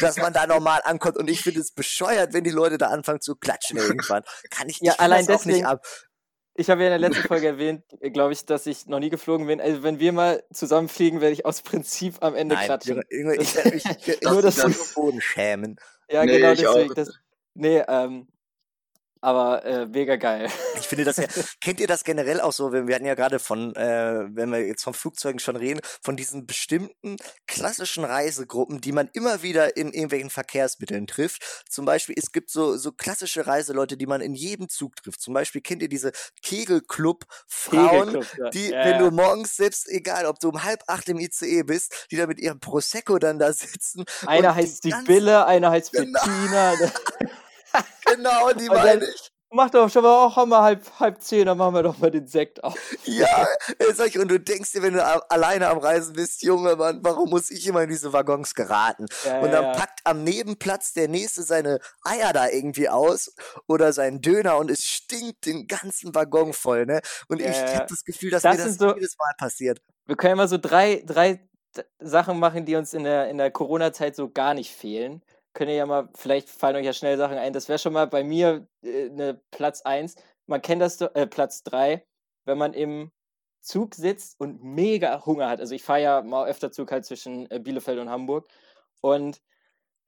[0.00, 1.16] dass man da normal ankommt.
[1.18, 4.22] Und ich finde es bescheuert, wenn die Leute da anfangen zu klatschen irgendwann.
[4.50, 5.84] Kann ich, Ja, ich allein das auch nicht deswegen- ab.
[6.54, 9.46] Ich habe ja in der letzten Folge erwähnt, glaube ich, dass ich noch nie geflogen
[9.46, 9.60] bin.
[9.60, 13.02] Also wenn wir mal zusammenfliegen, werde ich aus Prinzip am Ende Nein, klatschen.
[13.08, 15.76] Ich werde mich ich Nur, das den Boden schämen.
[16.10, 16.74] Ja, Nee, genau ich auch.
[16.74, 16.94] deswegen.
[16.94, 17.10] Das,
[17.54, 18.26] nee, ähm,
[19.20, 20.48] aber äh, mega geil.
[20.78, 21.24] Ich finde das ja,
[21.60, 24.82] kennt ihr das generell auch so, wir hatten ja gerade von, äh, wenn wir jetzt
[24.82, 30.30] von Flugzeugen schon reden, von diesen bestimmten klassischen Reisegruppen, die man immer wieder in irgendwelchen
[30.30, 31.64] Verkehrsmitteln trifft.
[31.68, 35.20] Zum Beispiel, es gibt so, so klassische Reiseleute, die man in jedem Zug trifft.
[35.20, 38.50] Zum Beispiel kennt ihr diese Kegelclub-Frauen, Kegelclub, ja.
[38.50, 42.06] die, ja, wenn du morgens selbst, egal ob du um halb acht im ICE bist,
[42.10, 44.04] die da mit ihrem Prosecco dann da sitzen.
[44.26, 46.20] Einer heißt die Bille, einer heißt Genau.
[46.20, 46.74] Bettina.
[48.06, 49.30] Genau, die meine ich.
[49.52, 52.10] Mach doch schon mal auch haben wir halb, halb zehn, dann machen wir doch mal
[52.12, 52.76] den Sekt auf.
[53.04, 53.48] Ja,
[54.06, 57.50] ich, und du denkst dir, wenn du alleine am Reisen bist, Junge, Mann, warum muss
[57.50, 59.06] ich immer in diese Waggons geraten?
[59.24, 63.34] Ja, Und dann ja, packt am Nebenplatz der Nächste seine Eier da irgendwie aus
[63.66, 67.00] oder seinen Döner und es stinkt den ganzen Waggon voll, ne?
[67.28, 67.74] Und Ja, ich ja.
[67.74, 69.80] habe das Gefühl, dass Das mir das so- jedes Mal passiert.
[70.06, 71.40] Wir können mal so drei, drei
[71.98, 75.22] Sachen machen, die uns in der, in der Corona-Zeit so gar nicht fehlen.
[75.52, 77.52] Könnt ihr ja mal, vielleicht fallen euch ja schnell Sachen ein.
[77.52, 80.14] Das wäre schon mal bei mir äh, ne Platz 1.
[80.46, 82.04] Man kennt das, doch- äh, Platz 3,
[82.44, 83.10] wenn man im
[83.60, 85.60] Zug sitzt und mega Hunger hat.
[85.60, 88.48] Also ich fahre ja mal öfter Zug halt zwischen äh, Bielefeld und Hamburg.
[89.00, 89.40] Und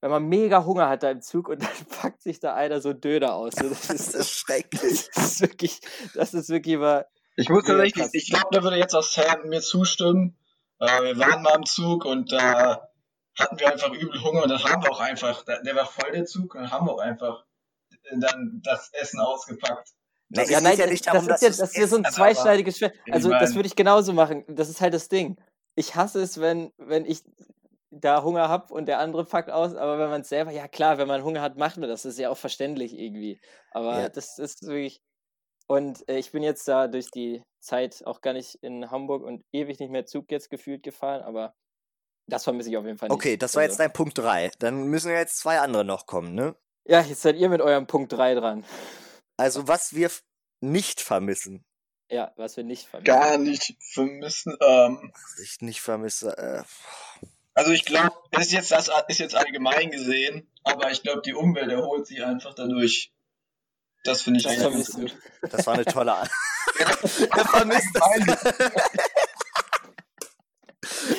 [0.00, 2.92] wenn man mega Hunger hat da im Zug und dann packt sich da einer so
[2.92, 3.54] Döner aus.
[3.54, 5.08] So, das, ist, das ist schrecklich.
[5.14, 5.80] Das ist wirklich,
[6.14, 7.06] das ist wirklich mal.
[7.36, 10.36] Ich muss tatsächlich, ich glaube, da würde jetzt auch Sam mir zustimmen.
[10.78, 12.88] Äh, wir waren mal im Zug und da
[13.38, 16.24] hatten wir einfach übel Hunger und dann haben wir auch einfach, der, war voll der
[16.26, 17.44] Zug und dann haben wir auch einfach
[18.12, 19.90] dann das Essen ausgepackt.
[20.28, 22.04] Das Ja, nein, ja das, nicht darum, das, ist ja, das ist ja so ein
[22.04, 22.94] zweischneidiges Schwert.
[23.06, 24.44] Ich Also, das mein- würde ich genauso machen.
[24.48, 25.38] Das ist halt das Ding.
[25.74, 27.22] Ich hasse es, wenn, wenn ich
[27.90, 30.96] da Hunger habe und der andere packt aus, aber wenn man es selber, ja klar,
[30.98, 32.02] wenn man Hunger hat, macht man das.
[32.02, 33.40] Das ist ja auch verständlich irgendwie.
[33.72, 34.08] Aber Ja.
[34.08, 35.00] das ist wirklich.
[35.68, 39.42] Und äh, ich bin jetzt da durch die Zeit auch gar nicht in Hamburg und
[39.52, 41.54] ewig nicht mehr Zug jetzt gefühlt gefahren, aber
[42.26, 43.14] das vermisse ich auf jeden Fall nicht.
[43.14, 44.50] Okay, das war jetzt Also, dein Punkt 3.
[44.58, 46.54] Dann müssen ja jetzt zwei andere noch kommen, ne?
[46.84, 48.64] Ja, jetzt seid ihr mit eurem Punkt 3 dran.
[49.36, 50.10] Also, was wir
[50.60, 51.64] nicht vermissen.
[52.08, 53.04] Ja, was wir nicht vermissen.
[53.06, 54.56] Gar nicht vermissen.
[54.60, 56.36] Ähm, Was ich nicht vermisse.
[56.36, 56.62] Äh,
[57.54, 61.34] also ich glaube, das ist jetzt das ist jetzt allgemein gesehen, aber ich glaube, die
[61.34, 63.12] Umwelt erholt sich einfach dadurch.
[64.04, 65.16] Das finde ich Das eigentlich gut.
[65.50, 66.28] das war eine tolle An
[66.78, 66.86] Er
[67.46, 68.10] vermisst das.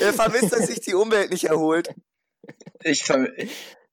[0.04, 1.94] Er vermisst, dass sich die Umwelt nicht erholt.
[2.84, 3.32] Ich verm-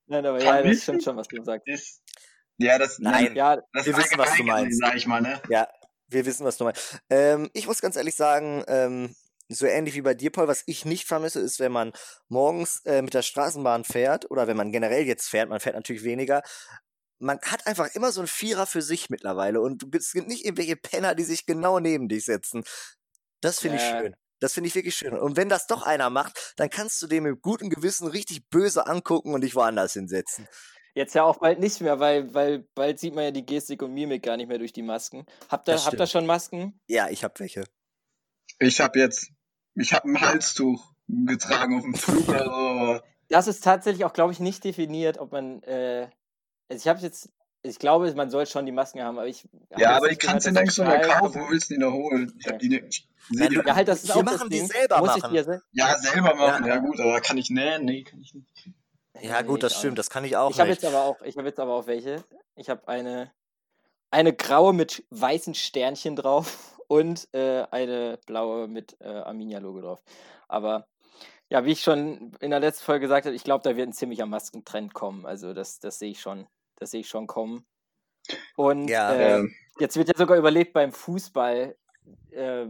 [0.07, 1.67] Nein, aber ja, das stimmt schon, was du sagst.
[1.67, 2.01] ist,
[2.57, 3.35] ja, das, Nein.
[3.35, 4.79] Ja, das wir ist wissen, was du meinst.
[4.79, 5.41] Sag ich mal, ne?
[5.49, 5.67] Ja,
[6.09, 6.99] wir wissen, was du meinst.
[7.09, 9.15] Ähm, ich muss ganz ehrlich sagen, ähm,
[9.47, 11.91] so ähnlich wie bei dir, Paul, was ich nicht vermisse, ist, wenn man
[12.27, 16.03] morgens äh, mit der Straßenbahn fährt oder wenn man generell jetzt fährt, man fährt natürlich
[16.03, 16.41] weniger.
[17.19, 20.27] Man hat einfach immer so einen Vierer für sich mittlerweile und du bist es gibt
[20.27, 22.63] nicht irgendwelche Penner, die sich genau neben dich setzen.
[23.41, 23.99] Das finde ich Ja.
[24.01, 24.15] schön.
[24.41, 25.13] Das finde ich wirklich schön.
[25.13, 28.87] Und wenn das doch einer macht, dann kannst du dem mit gutem Gewissen richtig böse
[28.87, 30.47] angucken und dich woanders hinsetzen.
[30.95, 33.93] Jetzt ja auch bald nicht mehr, weil, weil bald sieht man ja die Gestik und
[33.93, 35.25] Mimik gar nicht mehr durch die Masken.
[35.47, 36.77] Habt ihr, habt ihr schon Masken?
[36.87, 37.63] Ja, ich hab welche.
[38.59, 39.29] Ich habe jetzt,
[39.75, 42.51] ich habe ein Halstuch getragen auf dem Flug oder so.
[42.51, 45.61] aber Das ist tatsächlich auch, glaube ich, nicht definiert, ob man.
[45.63, 46.09] Äh,
[46.67, 47.29] also ich habe jetzt.
[47.63, 49.47] Ich glaube, man soll schon die Masken haben, aber ich.
[49.77, 51.41] Ja, aber die kannst du nirgends mehr kaufen.
[51.41, 52.33] Wo willst du die noch holen?
[52.39, 53.07] Ich hab die nicht.
[53.29, 54.67] Nein, du- Ja, halt, das ist Wir auch machen das die Ding.
[54.67, 55.31] selber Muss ich machen.
[55.31, 56.75] die ja sel- Ja, selber machen, Ja.
[56.75, 56.77] ja.
[56.79, 57.85] gut, aber kann ich nähen?
[57.85, 58.47] Nee, kann ich nicht.
[59.21, 59.99] Ja, Nee, gut, das stimmt.
[59.99, 60.81] Das kann ich auch Ich habe nicht.
[60.81, 62.23] jetzt aber auch, ich habe jetzt aber auch welche.
[62.55, 63.31] Ich habe eine,
[64.09, 70.01] eine graue mit weißen Sternchen drauf und äh, eine blaue mit äh, Arminia-Logo drauf.
[70.47, 70.87] Aber
[71.49, 73.93] ja, wie ich schon in der letzten Folge gesagt habe, ich glaube, da wird ein
[73.93, 75.27] ziemlicher Maskentrend kommen.
[75.27, 76.47] Also das, das sehe ich schon,
[76.81, 77.65] das sehe ich schon kommen.
[78.55, 81.75] Und Ja, äh, Ähm, jetzt wird ja sogar überlegt beim Fußball
[82.31, 82.65] äh,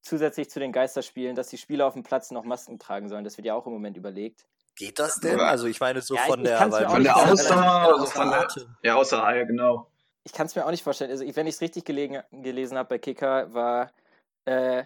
[0.00, 3.24] zusätzlich zu den Geisterspielen, dass die Spieler auf dem Platz noch Masken tragen sollen.
[3.24, 4.46] Das wird ja auch im Moment überlegt.
[4.76, 5.40] Geht das denn?
[5.40, 7.16] Also ich meine so Ja, von ich der, Von wir der.
[7.16, 8.48] Ausdauer, also von der,
[8.84, 9.90] ja, außer genau.
[10.22, 11.10] Ich kann es mir auch nicht vorstellen.
[11.10, 13.90] Also, wenn ich es richtig gelegen, gelesen habe bei Kicker, war
[14.44, 14.84] äh,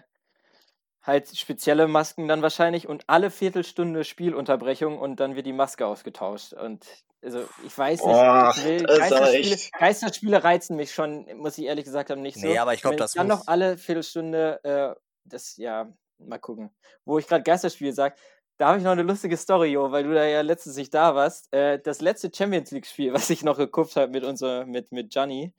[1.03, 6.53] halt spezielle Masken dann wahrscheinlich und alle Viertelstunde Spielunterbrechung und dann wird die Maske ausgetauscht.
[6.53, 6.85] Und
[7.21, 11.65] also ich weiß nicht, Boah, ich will, Geisterspiele, echt- Geisterspiele reizen mich schon, muss ich
[11.65, 12.47] ehrlich gesagt haben, nicht so.
[12.47, 16.39] Nee, aber ich glaub, Wenn das dann muss- noch alle Viertelstunde, äh, das, ja, mal
[16.39, 16.69] gucken.
[17.05, 18.15] Wo ich gerade Geisterspiele sage,
[18.57, 21.15] da habe ich noch eine lustige Story, Jo, weil du da ja letztens nicht da
[21.15, 21.51] warst.
[21.53, 25.53] Äh, das letzte Champions League-Spiel, was ich noch geguckt habe mit unser, mit, mit Gianni,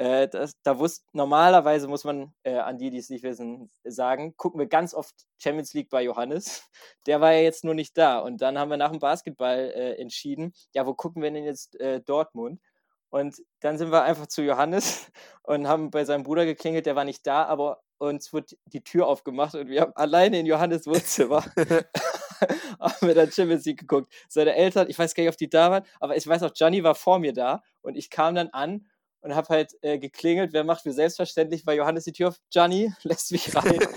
[0.00, 4.34] äh, das, da wusste, normalerweise muss man äh, an die, die es nicht wissen, sagen,
[4.38, 6.62] gucken wir ganz oft Champions League bei Johannes.
[7.06, 8.18] Der war ja jetzt nur nicht da.
[8.20, 11.78] Und dann haben wir nach dem Basketball äh, entschieden, ja, wo gucken wir denn jetzt
[11.80, 12.62] äh, Dortmund?
[13.10, 15.10] Und dann sind wir einfach zu Johannes
[15.42, 19.06] und haben bei seinem Bruder geklingelt, der war nicht da, aber uns wird die Tür
[19.06, 21.44] aufgemacht und wir haben alleine in Johannes Wohnzimmer
[22.80, 24.10] haben wir dann Champions League geguckt.
[24.30, 26.82] Seine Eltern, ich weiß gar nicht, ob die da waren, aber ich weiß auch, Gianni
[26.82, 28.86] war vor mir da und ich kam dann an
[29.22, 30.52] und habe halt äh, geklingelt.
[30.52, 33.78] Wer macht mir selbstverständlich, weil Johannes die Tür auf, Gianni lässt mich rein.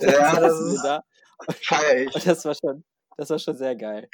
[0.00, 1.02] Ja, das ist- da
[1.62, 2.14] Feier ich.
[2.14, 2.84] und das war schon,
[3.16, 4.08] das war schon sehr geil.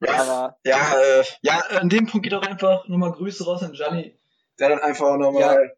[0.00, 3.72] Ja, Aber ja, äh, ja, an dem Punkt geht auch einfach nochmal Grüße raus an
[3.72, 4.18] Gianni,
[4.58, 5.40] der dann einfach nochmal.
[5.64, 5.70] Ja,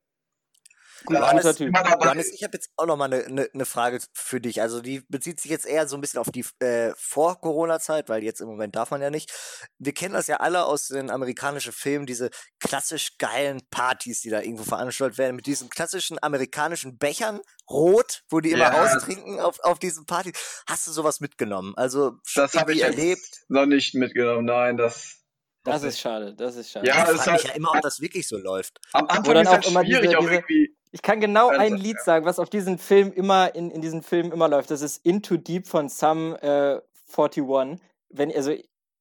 [1.09, 4.61] dabei Johannes, ich habe jetzt auch noch mal eine ne, ne Frage für dich.
[4.61, 8.41] Also die bezieht sich jetzt eher so ein bisschen auf die äh, Vor-Corona-Zeit, weil jetzt
[8.41, 9.33] im Moment darf man ja nicht.
[9.79, 14.41] Wir kennen das ja alle aus den amerikanischen Filmen, diese klassisch geilen Partys, die da
[14.41, 18.83] irgendwo veranstaltet werden, mit diesen klassischen amerikanischen Bechern, rot, wo die immer Ja.
[18.85, 20.63] raustrinken auf, auf diesen Partys.
[20.69, 21.75] Hast du sowas mitgenommen?
[21.77, 23.45] Also Das habe ich erlebt.
[23.49, 25.19] noch nicht mitgenommen, nein, das.
[25.65, 26.89] Das ist schade, das ist schade.
[26.89, 28.81] Ja, Ich das ist frage mich halt- ja immer, ob das wirklich so läuft.
[28.95, 30.77] Am Anfang ist halt auch immer schwierig, diese- auch irgendwie.
[30.93, 34.31] Ich kann genau ein Lied sagen, was auf diesen Film immer, in, in diesen Filmen
[34.31, 34.71] immer läuft.
[34.71, 36.81] Das ist Into Deep von Sum äh,
[37.17, 37.81] 41.
[38.11, 38.55] Wenn, also,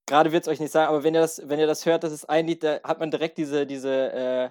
[0.05, 2.13] gerade wird es euch nicht sagen, aber wenn ihr das, wenn ihr das hört, das
[2.13, 4.49] ist ein Lied, da hat man direkt diese, diese, äh,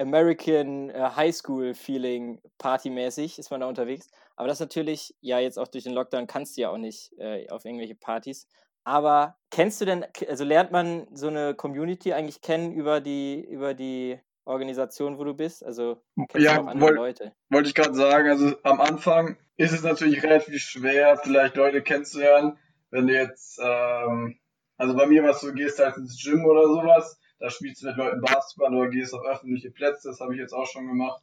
[0.00, 4.08] American äh, High School Feeling partymäßig ist man da unterwegs.
[4.36, 7.48] Aber das natürlich, ja, jetzt auch durch den Lockdown kannst du ja auch nicht äh,
[7.50, 8.46] auf irgendwelche Partys.
[8.84, 13.74] Aber kennst du denn, also lernt man so eine Community eigentlich kennen über die, über
[13.74, 15.64] die Organisation, wo du bist?
[15.64, 17.32] Also kennst Ja, du auch andere woll- Leute?
[17.50, 22.58] Wollte ich gerade sagen, also am Anfang ist es natürlich relativ schwer, vielleicht Leute kennenzulernen,
[22.90, 24.38] wenn du jetzt, ähm,
[24.76, 27.96] also bei mir so, du gehst halt ins Gym oder sowas, da spielst du mit
[27.96, 31.22] Leuten Basketball oder gehst auf öffentliche Plätze, das habe ich jetzt auch schon gemacht.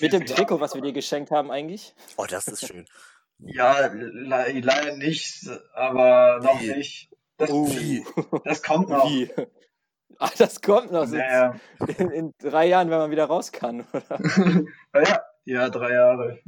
[0.00, 1.94] Mit dem Trikot, was wir dir geschenkt haben eigentlich?
[2.16, 2.86] Oh, das ist schön.
[3.38, 6.68] Ja, le leider nicht, aber noch Wie?
[6.72, 7.10] nicht.
[7.36, 7.68] Das, Oh.
[8.44, 9.10] das kommt noch.
[9.10, 9.30] Wie?
[10.18, 11.54] Ach, das kommt noch so Ja,
[11.98, 14.20] in, in drei Jahren, wenn man wieder raus kann, oder?
[14.94, 15.22] ja.
[15.44, 16.38] ja, drei Jahre.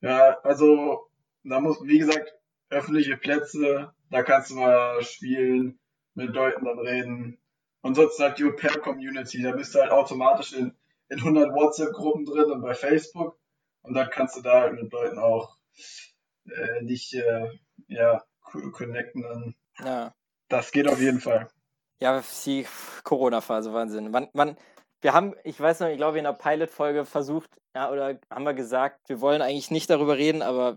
[0.00, 1.08] Ja, also
[1.42, 2.32] da muss, wie gesagt,
[2.70, 5.78] öffentliche Plätze, da kannst du mal spielen,
[6.14, 7.38] mit Leuten dann reden.
[7.82, 10.74] Und sonst halt die Au-pair-Community, da bist du halt automatisch in,
[11.08, 13.38] in 100 WhatsApp-Gruppen drin und bei Facebook.
[13.82, 15.58] Und dann kannst du da halt mit Leuten auch
[16.46, 17.50] äh, dich äh,
[17.88, 19.22] ja, co- connecten.
[19.22, 19.54] Dann.
[19.84, 20.14] Ja.
[20.48, 21.50] Das geht auf jeden Fall.
[22.04, 22.66] Ja, die
[23.02, 24.10] Corona-Phase, Wahnsinn.
[24.10, 24.58] Man, man,
[25.00, 28.52] wir haben, ich weiß noch, ich glaube, in der Pilot-Folge versucht, ja, oder haben wir
[28.52, 30.76] gesagt, wir wollen eigentlich nicht darüber reden, aber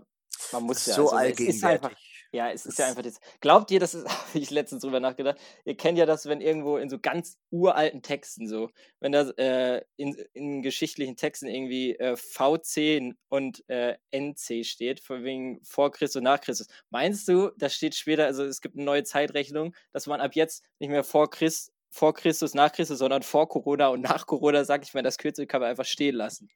[0.52, 0.94] man muss ja.
[0.94, 2.07] so also, es ist einfach, allgegenwärtig.
[2.32, 3.20] Ja, es ist ja einfach das.
[3.40, 6.76] Glaubt ihr, das ist, habe ich letztens drüber nachgedacht, ihr kennt ja das, wenn irgendwo
[6.76, 12.16] in so ganz uralten Texten so, wenn da äh, in, in geschichtlichen Texten irgendwie äh,
[12.16, 16.68] VC und äh, NC steht, von wegen vor Christus und nach Christus.
[16.90, 20.64] Meinst du, das steht später, also es gibt eine neue Zeitrechnung, dass man ab jetzt
[20.78, 24.84] nicht mehr vor Christ, vor Christus, nach Christus, sondern vor Corona und nach Corona, sag
[24.84, 26.50] ich mal, das Kürzel kann man einfach stehen lassen.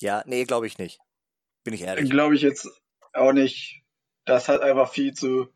[0.00, 0.98] Ja, nee, glaube ich nicht.
[1.62, 2.10] Bin ich ehrlich.
[2.10, 2.68] Glaube ich jetzt
[3.12, 3.83] auch nicht.
[4.24, 5.48] Das hat einfach viel zu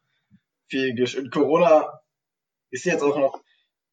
[0.69, 2.01] viel gesch Und Corona
[2.71, 3.43] ist jetzt auch noch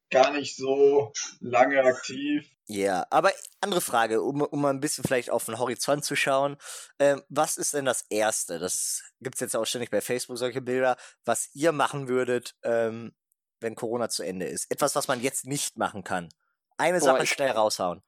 [0.09, 2.49] gar nicht so lange aktiv.
[2.67, 6.57] Ja, aber andere Frage, um, um mal ein bisschen vielleicht auf den Horizont zu schauen.
[6.99, 8.59] Ähm, was ist denn das Erste?
[8.59, 13.13] Das gibt's jetzt auch ständig bei Facebook, solche Bilder, was ihr machen würdet, ähm,
[13.59, 14.71] wenn Corona zu Ende ist.
[14.71, 16.29] Etwas, was man jetzt nicht machen kann.
[16.77, 18.01] Eine Boah, Sache schnell raushauen.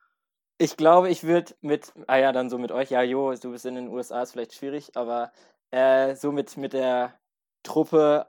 [0.58, 3.65] Ich glaube, ich würde mit, ah ja, dann so mit euch, ja, Jo, du bist
[3.65, 5.32] in den USA, ist vielleicht schwierig, aber
[5.71, 7.19] äh, so mit, mit der
[7.63, 8.27] Truppe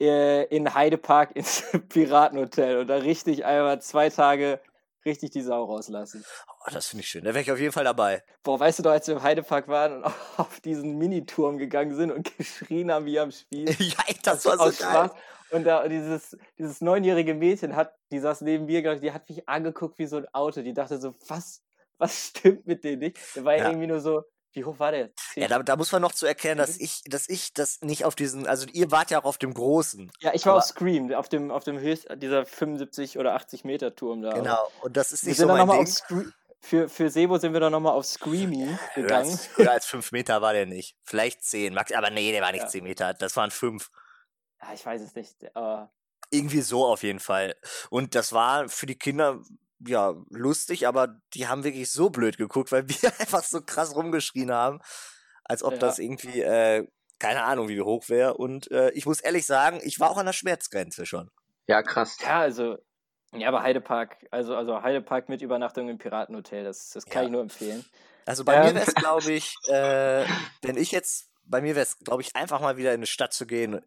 [0.00, 4.60] äh, in Heidepark ins Piratenhotel und da richtig einmal zwei Tage
[5.04, 6.24] richtig die Sau rauslassen.
[6.48, 7.22] Oh, das finde ich schön.
[7.24, 8.22] Da wäre ich auf jeden Fall dabei.
[8.42, 12.10] Boah, weißt du doch, als wir im Heidepark waren und auf diesen Miniturm gegangen sind
[12.10, 13.66] und geschrien haben wie am Spiel?
[13.78, 14.72] ja, ey, das war so geil.
[14.74, 15.10] Spaß.
[15.52, 19.28] Und da dieses, dieses neunjährige Mädchen hat, die saß neben mir, glaub ich, die hat
[19.28, 20.60] mich angeguckt wie so ein Auto.
[20.62, 21.62] Die dachte so, was,
[21.98, 23.16] was stimmt mit denen nicht?
[23.36, 23.68] Der war Ja.
[23.68, 25.06] irgendwie nur so, wie hoch war der?
[25.06, 25.48] Ja, Zehn?
[25.48, 28.46] da, da muss man noch zu erklären, dass ich, dass ich das nicht auf diesen,
[28.46, 30.10] also ihr wart ja auch auf dem großen.
[30.20, 33.94] Ja, ich war auf Scream, auf dem, auf dem höchst, dieser 75 oder 80 Meter
[33.94, 34.32] Turm da.
[34.32, 34.66] Genau.
[34.82, 36.32] Und das ist Wir nicht sind so mein Ding.
[36.60, 39.30] für, für Sebo sind wir dann nochmal auf Screamy Höher gegangen.
[39.30, 40.96] als, höher als fünf Meter war der nicht.
[41.04, 42.68] Vielleicht zehn, max, aber nee, der war nicht Ja.
[42.68, 43.12] zehn Meter.
[43.14, 43.90] Das waren fünf.
[44.62, 45.36] Ja, ich weiß es nicht.
[45.54, 45.92] Aber
[46.30, 47.54] Irgendwie so auf jeden Fall.
[47.90, 49.38] Und das war für die Kinder
[49.80, 54.52] ja lustig, aber die haben wirklich so blöd geguckt, weil wir einfach so krass rumgeschrien
[54.52, 54.80] haben,
[55.44, 55.78] als ob Ja.
[55.78, 56.86] das irgendwie, äh,
[57.18, 58.34] keine Ahnung, wie hoch wäre.
[58.34, 61.30] Und äh, ich muss ehrlich sagen, ich war auch an der Schmerzgrenze schon.
[61.68, 62.16] Ja, krass.
[62.20, 62.78] ja, also,
[63.32, 67.26] ja, aber Heidepark, also, also Heidepark mit Übernachtung im Piratenhotel, das, das kann Ja.
[67.26, 67.84] ich nur empfehlen.
[68.24, 68.74] Also bei mir Ähm.
[68.74, 70.24] wäre es, glaube ich, äh,
[70.62, 73.32] wenn ich jetzt, bei mir wäre es, glaube ich, einfach mal wieder in eine Stadt
[73.32, 73.80] zu gehen,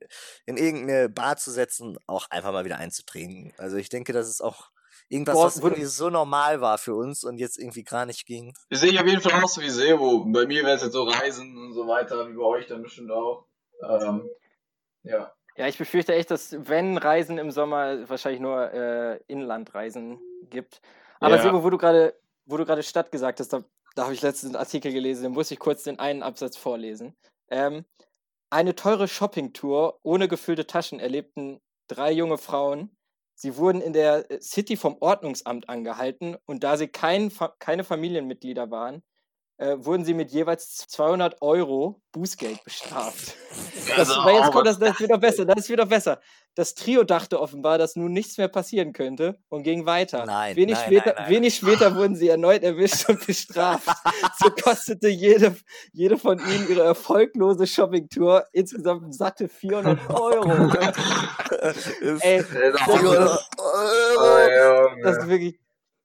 [0.46, 3.54] in irgendeine Bar zu setzen, auch einfach mal wieder einzutrinken.
[3.58, 4.70] Also ich denke, das ist auch
[5.10, 8.54] irgendwas, Boah, was irgendwie so normal war für uns und jetzt irgendwie gar nicht ging.
[8.70, 10.26] Sehe ich auf jeden Fall auch so wie Sebo.
[10.26, 13.12] Bei mir wäre es jetzt so Reisen und so weiter, wie bei euch dann bestimmt
[13.12, 13.46] auch.
[13.84, 14.30] Ähm,
[15.04, 15.34] ja.
[15.58, 20.20] Ja, ich befürchte echt, dass wenn Reisen im Sommer wahrscheinlich nur äh, Inlandreisen
[20.50, 20.82] gibt.
[21.20, 21.42] Aber Ja.
[21.42, 23.64] Sebo, wo du gerade, wo du gerade Stadt gesagt hast, da,
[23.96, 27.16] da habe ich letztens einen Artikel gelesen, den muss ich kurz den einen Absatz vorlesen.
[27.50, 27.84] Ähm,
[28.50, 32.96] eine teure Shoppingtour ohne gefüllte Taschen erlebten drei junge Frauen.
[33.42, 38.70] Sie wurden in der äh, City vom Ordnungsamt angehalten und da sie kein, keine Familienmitglieder
[38.70, 39.02] waren,
[39.60, 43.36] äh, wurden sie mit jeweils 200 Euro Bußgeld bestraft.
[43.96, 46.22] Das, aber jetzt kommt das, das wird doch besser, das wird doch besser.
[46.56, 50.26] Das Trio dachte offenbar, dass nun nichts mehr passieren könnte und ging weiter.
[50.26, 53.88] Nein, wenig, nein, später, nein, wenig später wurden sie erneut erwischt und bestraft.
[54.40, 55.56] so kostete jede,
[55.92, 60.50] jede von ihnen ihre erfolglose Shoppingtour insgesamt satte 400 Euro.
[62.22, 62.44] Ey,
[65.04, 65.60] das ist wirklich.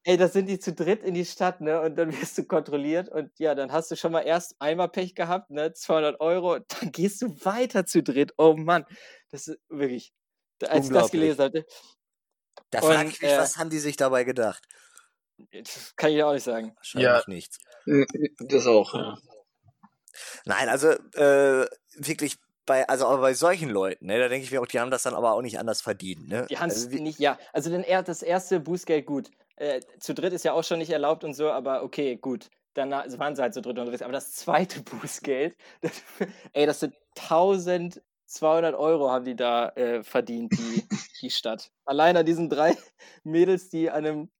[0.06, 1.80] Ey, das sind die zu dritt in die Stadt, ne?
[1.80, 5.14] Und dann wirst du kontrolliert und ja, dann hast du schon mal erst einmal Pech
[5.14, 5.72] gehabt, ne?
[5.72, 8.34] 200 Euro, und dann gehst du weiter zu dritt.
[8.36, 8.84] Oh Mann,
[9.30, 10.12] das ist wirklich.
[10.62, 11.12] Als ich das Unglaublich.
[11.12, 11.64] gelesen hatte,
[12.70, 14.62] Da frage ich mich, äh, was haben die sich dabei gedacht?
[15.52, 16.72] Das kann ich ja auch nicht sagen.
[16.76, 17.34] Wahrscheinlich Ja.
[17.34, 17.58] nichts.
[18.40, 19.16] Das auch, ja.
[20.46, 24.60] Nein, also äh, wirklich bei, also aber bei solchen Leuten, ne, da denke ich mir
[24.60, 26.46] auch, die haben das dann aber auch nicht anders verdient, ne?
[26.48, 27.38] Die haben es also, nicht, ja.
[27.52, 29.30] Also denn er, das erste Bußgeld, gut.
[29.56, 32.50] Äh, zu dritt ist ja auch schon nicht erlaubt und so, aber okay, gut.
[32.74, 34.02] Dann waren sie halt zu dritt und dritt.
[34.02, 36.02] Aber das zweite Bußgeld, das,
[36.52, 40.88] ey, das sind 1200 Euro haben die da äh, verdient, die,
[41.20, 41.70] die Stadt.
[41.84, 42.76] Allein an diesen drei
[43.22, 44.30] Mädels, die an einem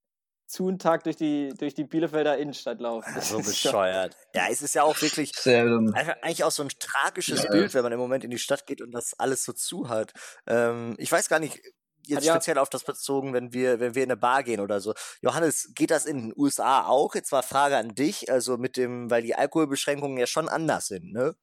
[0.47, 3.11] Zun-Tag durch die, durch die Bielefelder Innenstadt laufen.
[3.15, 4.17] Das so bescheuert.
[4.35, 7.51] Ja, es ist ja auch wirklich einfach eigentlich auch so ein tragisches Ja.
[7.51, 10.13] Bild, wenn man im Moment in die Stadt geht und das alles so zu hat.
[10.47, 11.61] Ähm, ich weiß gar nicht,
[12.07, 14.81] jetzt ja- speziell auf das bezogen, wenn wir, wenn wir in eine Bar gehen oder
[14.81, 14.93] so.
[15.23, 17.15] Johannes, geht das in den USA auch?
[17.15, 21.13] Jetzt mal Frage an dich, also mit dem, weil die Alkoholbeschränkungen ja schon anders sind,
[21.13, 21.35] ne?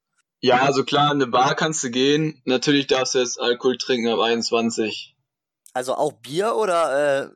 [0.43, 2.41] Ja, also klar, in eine Bar kannst du gehen.
[2.45, 5.15] Natürlich darfst du jetzt Alkohol trinken ab 21.
[5.73, 7.29] Also auch Bier oder äh,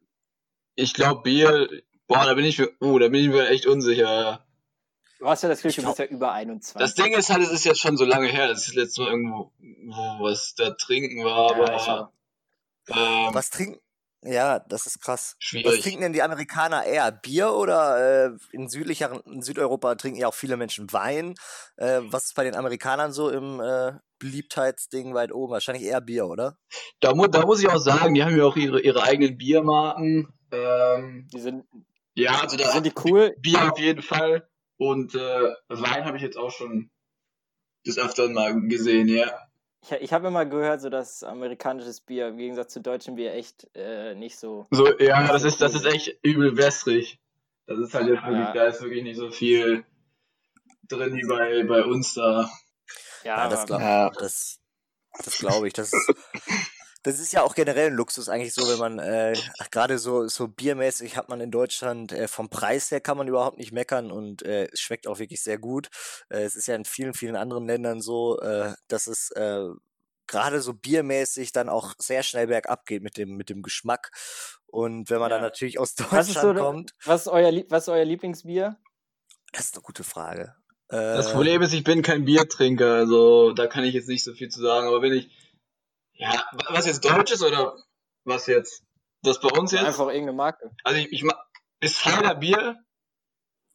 [0.75, 1.69] Ich glaube Bier,
[2.07, 4.45] boah, da bin ich mir, oh, da bin ich mir echt unsicher.
[5.19, 6.77] Du hast ja das Glück, du bist ja über 21.
[6.77, 9.01] Das Ding ist halt, es ist jetzt schon so lange her, dass ich das letzte
[9.01, 12.11] Mal irgendwo wo was da trinken war, aber
[12.89, 13.79] ähm, was trinken?
[14.27, 15.35] Ja, das ist krass.
[15.37, 15.81] Was schwierig.
[15.81, 17.11] trinken denn die Amerikaner eher?
[17.11, 21.35] Bier oder äh, in südlicheren, in Südeuropa trinken ja auch viele Menschen Wein.
[21.77, 25.53] Äh, was ist bei den Amerikanern so im äh, Beliebtheitsding weit oben?
[25.53, 26.57] Wahrscheinlich eher Bier, oder?
[27.01, 30.33] Da, mu da muss ich auch sagen, die haben ja auch ihre, ihre eigenen Biermarken.
[30.55, 31.65] Ähm, Die sind,
[32.15, 33.35] ja, also da sind die cool?
[33.39, 34.47] Bier auf jeden Fall.
[34.77, 36.89] Und äh, Wein habe ich jetzt auch schon
[37.85, 39.31] des Öfteren mal gesehen, ja.
[39.83, 43.67] Ich, ich habe immer gehört, so dass amerikanisches Bier im Gegensatz zu deutschem Bier echt
[43.75, 44.65] äh, nicht so.
[44.71, 47.19] So, ja, Ja, das so ist, das ist echt übel wässrig.
[47.67, 48.53] Das ist halt jetzt wirklich, Ja.
[48.53, 49.85] da ist wirklich nicht so viel
[50.87, 52.49] drin wie bei, bei uns da.
[53.23, 54.09] Ja, das aber- glaube Ja.
[54.19, 54.59] das,
[55.23, 55.73] das glaube ich.
[55.73, 56.13] Das ist,
[57.05, 59.37] das ist ja auch generell ein Luxus eigentlich so, wenn man äh,
[59.71, 63.57] gerade so, so biermäßig hat man in Deutschland äh, vom Preis her kann man überhaupt
[63.57, 65.89] nicht meckern und äh, es schmeckt auch wirklich sehr gut.
[66.29, 69.65] Äh, es ist ja in vielen, vielen anderen Ländern so, äh, dass es äh,
[70.27, 74.09] gerade so biermäßig dann auch sehr schnell bergab geht mit dem, mit dem Geschmack.
[74.65, 75.47] Und wenn man dann Ja.
[75.47, 78.77] natürlich aus Was ist so Deutschland kommt, was, ist euer, was ist euer Lieblingsbier?
[79.53, 80.55] das ist eine gute Frage.
[80.87, 84.33] Das Äh, Problem ist, ich bin kein Biertrinker, also da kann ich jetzt nicht so
[84.33, 84.87] viel zu sagen.
[84.87, 85.29] Aber wenn ich,
[86.15, 87.75] ja, wa- was jetzt Deutsch ist oder
[88.23, 88.83] was jetzt?
[89.21, 89.85] Das bei uns jetzt?
[89.85, 90.71] Einfach irgendeine Marke.
[90.83, 91.37] Also ich, ich mag,
[91.79, 92.77] ist Cider Bier?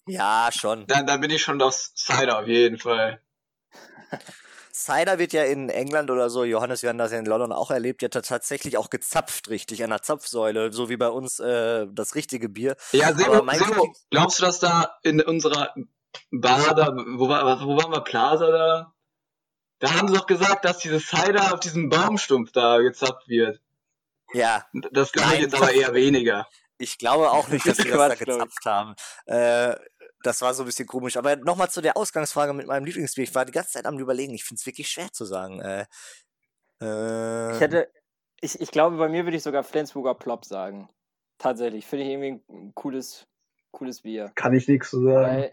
[0.06, 0.86] Ja, schon.
[0.86, 3.22] Dann, dann bin ich schon das Cider auf jeden Fall.
[4.72, 7.70] Cider wird ja in England oder so, Johannes, wir haben das ja in London auch
[7.70, 11.86] erlebt, ja ta- tatsächlich auch gezapft richtig an der Zapfsäule, so wie bei uns äh,
[11.90, 12.76] das richtige Bier.
[12.92, 15.74] Ja, Sebo, Sebo, glaubst du, dass da in unserer
[16.30, 18.94] Bar da, wo, war, wo waren wir, Plaza da?
[19.80, 23.60] Da haben sie doch gesagt, dass diese Cider auf diesem Baumstumpf da gezapft wird.
[24.32, 26.46] Ja, Das glaube ich jetzt aber eher weniger.
[26.78, 28.94] ich glaube auch nicht, dass ist das da gezapft haben.
[29.26, 29.74] Äh,
[30.22, 31.16] das war so ein bisschen komisch.
[31.16, 33.24] Aber nochmal zu der Ausgangsfrage mit meinem Lieblingsbier.
[33.24, 34.34] Ich war die ganze Zeit am überlegen.
[34.34, 35.60] Ich finde es wirklich schwer zu sagen.
[35.60, 35.86] Äh,
[36.80, 37.90] äh, Ich hätte,
[38.40, 40.88] ich, ich glaube, bei mir würde ich sogar Flensburger Plop sagen.
[41.38, 41.86] Tatsächlich.
[41.86, 43.26] Finde ich irgendwie ein cooles,
[43.72, 44.30] cooles Bier.
[44.34, 45.26] Kann ich nichts zu sagen.
[45.26, 45.52] Weil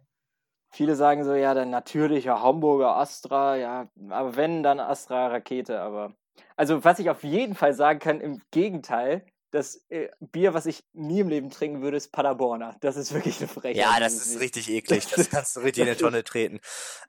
[0.77, 6.15] viele sagen so, ja, dann natürlicher Hamburger Astra, ja, aber wenn, dann Astra Rakete, aber.
[6.55, 10.83] Also, was ich auf jeden Fall sagen kann, im Gegenteil, das äh, Bier, was ich
[10.93, 12.75] nie im Leben trinken würde, ist Paderborner.
[12.81, 13.75] Das ist wirklich eine Frechheit.
[13.77, 15.07] ja, das ist richtig eklig.
[15.07, 16.59] Das kannst du richtig in das ist- Tonne treten.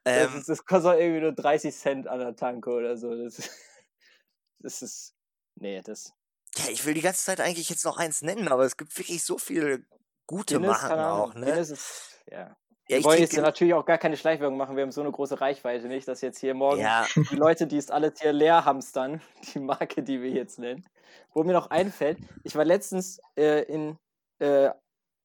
[0.03, 3.13] Das, Ähm, ist, das kostet auch irgendwie nur 30 Cent an der Tanke oder so.
[3.15, 3.49] Das, ist-
[4.59, 5.15] das ist.
[5.55, 6.13] Nee, das.
[6.55, 9.23] ja, ich will die ganze Zeit eigentlich jetzt noch eins nennen, aber es gibt wirklich
[9.23, 9.83] so viele
[10.25, 11.45] gute Guinness, Ahnung, auch, ne?
[11.45, 12.21] Guinness ist.
[12.31, 12.55] Ja.
[12.89, 14.75] Ja, Wir wollen jetzt natürlich auch gar keine Schleichwerbung machen.
[14.75, 17.77] Wir haben so eine große Reichweite nicht, dass jetzt hier morgen ja, die Leute, die
[17.77, 19.21] es alles hier leer hamstern,
[19.53, 20.85] die Marke, die wir jetzt nennen.
[21.33, 23.97] Wo mir noch einfällt, ich war letztens äh, in
[24.39, 24.71] äh,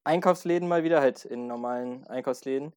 [0.03, 2.73] Einkaufsläden mal wieder, halt in normalen Einkaufsläden.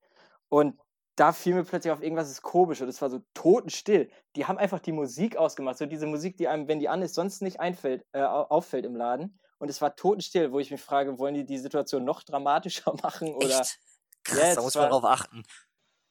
[0.48, 0.79] Und
[1.16, 4.09] da fiel mir plötzlich auf irgendwas ist komisch und es war so totenstill.
[4.37, 7.14] Die haben einfach die Musik ausgemacht, so diese Musik, die einem, wenn die an ist,
[7.14, 9.38] sonst nicht einfällt, äh, au- auffällt im Laden.
[9.59, 13.35] Und es war totenstill, wo ich mich frage, wollen die die Situation noch dramatischer machen
[13.35, 13.61] oder?
[13.61, 13.79] echt.
[14.24, 15.42] Krass, Ja, da muss man drauf achten.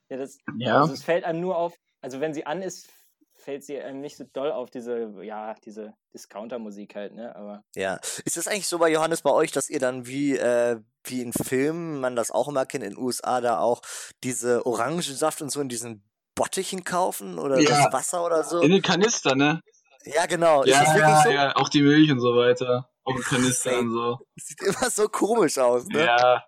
[0.10, 0.82] Ja, das, Ja.
[0.82, 2.90] also es fällt einem nur auf, also wenn sie an ist,
[3.36, 7.36] fällt sie einem nicht so doll auf diese, ja, diese Discounter-Musik halt, ne?
[7.36, 8.00] Aber Ja.
[8.26, 11.32] Ist das eigentlich so bei Johannes bei euch, dass ihr dann wie, äh, wie in
[11.34, 13.82] Filmen, man das auch immer kennt, in den USA da auch
[14.24, 16.04] diese Orangensaft und so in diesen
[16.36, 17.70] Bottichen kaufen oder Ja.
[17.70, 18.60] das Wasser oder so?
[18.62, 19.62] In den Kanister, ne?
[20.04, 20.64] Ja, genau.
[20.64, 21.30] Ja, ist das wirklich ja, so?
[21.32, 22.90] ja, auch die Milch und so weiter.
[23.04, 24.18] Auch im Kanister und so.
[24.36, 26.06] Das sieht immer so komisch aus, ne?
[26.06, 26.44] Ja.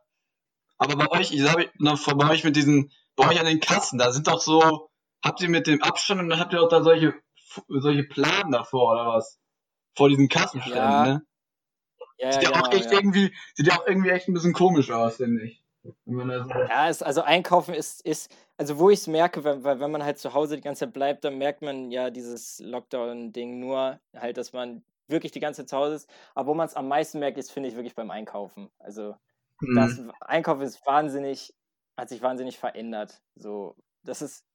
[0.80, 3.60] Aber bei euch, ich sage noch vor bei euch mit diesen, bei euch an den
[3.60, 4.90] Kassen, da sind doch so,
[5.24, 7.14] habt ihr mit dem Abstand und dann habt ihr auch da solche,
[7.68, 9.40] solche Planen davor oder was?
[9.96, 11.04] Vor diesen Kassenständen, Ja.
[11.04, 11.26] ne?
[12.18, 12.98] Ja, Sieht ja, ja auch genau, echt ja.
[12.98, 15.64] irgendwie, sieht ja auch irgendwie echt ein bisschen komisch aus, finde ich.
[16.06, 20.04] Ja, es, also einkaufen ist, ist, also wo ich es merke, wenn, weil wenn man
[20.04, 24.38] halt zu Hause die ganze Zeit bleibt, dann merkt man ja dieses Lockdown-Ding nur halt,
[24.38, 26.10] dass man wirklich die ganze Zeit zu Hause ist.
[26.36, 28.70] Aber wo man es am meisten merkt, ist, finde ich, wirklich beim Einkaufen.
[28.80, 29.16] Also
[29.60, 29.76] hm.
[29.76, 31.54] das Einkaufen ist wahnsinnig,
[31.98, 33.22] hat sich wahnsinnig verändert.
[33.36, 34.46] So, das ist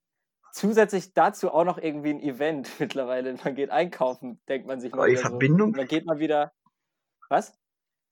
[0.52, 3.34] zusätzlich dazu auch noch irgendwie ein Event mittlerweile.
[3.44, 5.28] Man geht einkaufen, denkt man sich mal Aber die wieder so.
[5.30, 5.70] Verbindung?
[5.72, 6.52] Man geht mal wieder.
[7.28, 7.56] Was?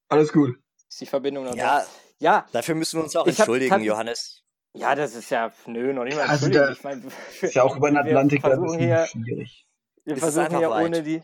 [0.09, 0.57] Alles gut.
[0.89, 1.87] Ist die Verbindung noch Ja, da?
[2.19, 4.45] Ja, dafür müssen wir uns auch Ich hab entschuldigen, tats- Johannes.
[4.75, 7.03] ja, das ist ja, nö, noch nicht mal Also da- ich meine,
[7.41, 9.67] Ist ja auch über den wir Atlantik ein versuchen bisschen hier, schwierig.
[10.05, 10.85] wir ist versuchen weit.
[10.85, 11.23] ohne die.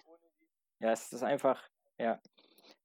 [0.80, 1.62] Ja, es ist einfach,
[1.98, 2.18] ja.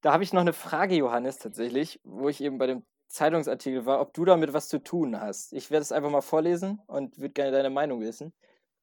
[0.03, 4.01] Da habe ich noch eine Frage, Johannes, tatsächlich, wo ich eben bei dem Zeitungsartikel war,
[4.01, 5.53] ob du damit was zu tun hast.
[5.53, 8.33] Ich werde es einfach mal vorlesen und würde gerne deine Meinung wissen.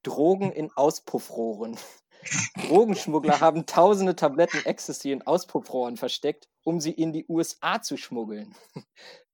[0.01, 1.77] Drogen in Auspuffrohren.
[2.67, 8.55] Drogenschmuggler haben tausende Tabletten Ecstasy in Auspuffrohren versteckt, um sie in die USA zu schmuggeln.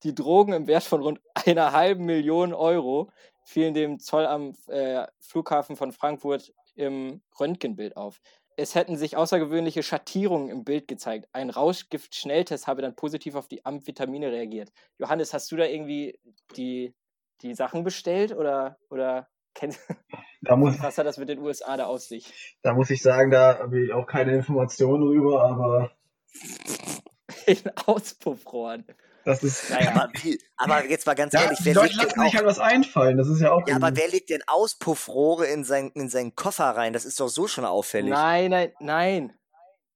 [0.04, 3.10] Die Drogen im Wert von rund einer halben Million Euro
[3.46, 8.20] fielen dem Zollamt äh, Flughafen von Frankfurt im Röntgenbild auf.
[8.60, 11.30] Es hätten sich außergewöhnliche Schattierungen im Bild gezeigt.
[11.32, 14.72] Ein Rauschgift-Schnelltest habe dann positiv auf die Amphetamine reagiert.
[14.98, 16.20] Johannes, hast du da irgendwie
[16.56, 16.96] die,
[17.42, 19.80] die Sachen bestellt oder, oder kennst,
[20.42, 22.58] Da muss, was hat das mit den USA da auf sich?
[22.62, 25.92] da muss ich sagen, da habe ich auch keine Informationen drüber, aber
[27.46, 28.86] In Auspuffrohren.
[29.28, 29.70] Das ist.
[29.70, 32.34] Naja, Aber, wie, aber jetzt mal ganz Ja, ehrlich, wer legt, denn lassen sich auch,
[32.34, 33.68] halt was einfallen, das ist ja auch.
[33.68, 36.94] ja, aber wer legt denn Auspuffrohre in, sein, in seinen Koffer rein?
[36.94, 38.12] Das ist doch so schon auffällig.
[38.12, 39.34] nein, nein, nein.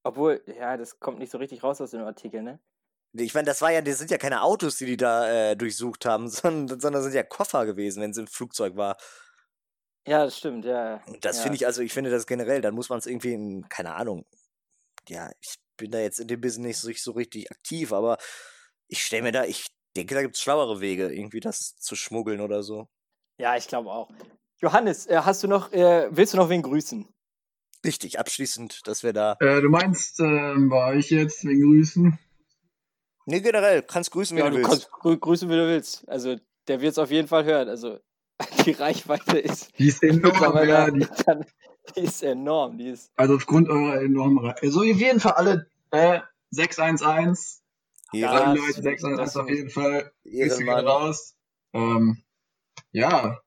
[0.03, 2.59] Obwohl, ja, das kommt nicht so richtig raus aus dem Artikel, ne?
[3.13, 6.05] Ich meine, das war ja, das sind ja keine Autos, die die da äh, durchsucht
[6.05, 8.97] haben, sondern, sondern sind ja Koffer gewesen, wenn es im Flugzeug war.
[10.07, 11.01] Ja, das stimmt, ja.
[11.05, 11.43] Und das ja.
[11.43, 14.25] finde ich, also ich finde das generell, dann muss man es irgendwie in, keine Ahnung.
[15.07, 18.17] Ja, ich bin da jetzt in dem Business nicht so richtig aktiv, aber
[18.91, 19.65] ich stelle mir da, ich
[19.95, 22.87] denke, da gibt es schlauere Wege, irgendwie das zu schmuggeln oder so.
[23.39, 24.09] Ja, ich glaube auch.
[24.59, 27.07] Johannes, äh, hast du noch, äh, willst du noch wen grüßen?
[27.85, 29.37] Richtig, abschließend, dass wir da.
[29.39, 32.19] Äh, du meinst, ähm, bei euch jetzt wegen Grüßen?
[33.25, 34.69] Nee, generell, kannst grüßen, wenn Ja, du du willst.
[34.69, 36.07] kannst grü grüßen, wie du willst.
[36.07, 36.35] Also,
[36.67, 37.69] der wird es auf jeden Fall hören.
[37.69, 37.99] Also,
[38.65, 41.45] die Reichweite ist Die ist enorm, ja, die, dann,
[41.95, 42.77] die ist enorm.
[42.77, 44.65] Die ist, also aufgrund eurer enormen Reichweite.
[44.67, 46.19] Also auf jeden Fall alle äh,
[46.51, 47.60] 611.
[48.13, 50.11] Ja, Leute 611 das- auf jeden Fall.
[50.23, 50.87] Ehrenmann.
[50.87, 51.35] raus.
[51.73, 52.23] Ähm,
[52.91, 53.39] ja,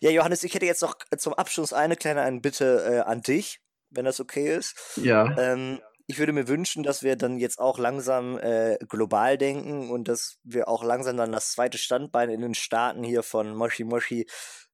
[0.00, 3.60] Ja, Johannes, ich hätte jetzt noch zum Abschluss eine kleine eine Bitte äh, an dich,
[3.90, 4.76] wenn das okay ist.
[4.96, 5.36] ja.
[5.38, 10.06] Ähm, ich würde mir wünschen, dass wir dann jetzt auch langsam äh, global denken und
[10.06, 14.26] dass wir auch langsam dann das zweite Standbein in den Staaten hier von Moshi Moshi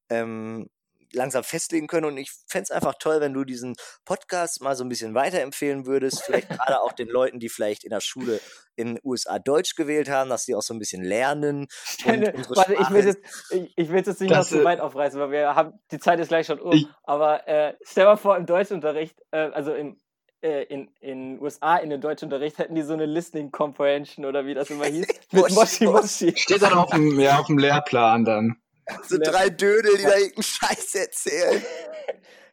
[0.09, 0.69] ähm,
[1.13, 2.07] langsam festlegen können.
[2.07, 5.87] Und ich fände es einfach toll, wenn du diesen Podcast mal so ein bisschen weiterempfehlen
[5.87, 6.23] würdest.
[6.23, 8.41] Vielleicht gerade auch den Leuten, die vielleicht in der Schule
[8.77, 11.67] in den USA Deutsch gewählt haben, dass die auch so ein bisschen lernen.
[11.85, 14.81] Stelle, warte, ich will jetzt, ich, ich will jetzt nicht Das, noch zu äh, weit
[14.81, 16.73] aufreißen, weil wir haben, die Zeit ist gleich schon um.
[16.73, 19.99] Ich- aber äh, stell mal vor, im Deutschunterricht, äh, also im,
[20.43, 24.55] äh, in in USA in den Deutschunterricht hätten die so eine Listening Comprehension oder wie
[24.55, 26.33] das immer hieß, mit Moshi Moshi.
[26.37, 28.57] Steht dann auf dem, ja, auf dem Lehrplan dann.
[29.09, 31.63] So drei Dödel, die da irgendeinen Scheiß erzählen.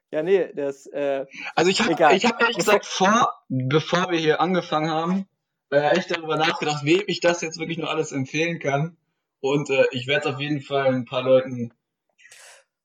[0.09, 4.89] Ja, nee, das, äh, Also ich habe hab ehrlich gesagt vor, bevor wir hier angefangen
[4.89, 5.27] haben,
[5.69, 8.95] äh, echt darüber nachgedacht, wem ich das jetzt wirklich noch alles empfehlen kann.
[9.41, 11.73] Und äh, ich werde es auf jeden Fall ein paar Leuten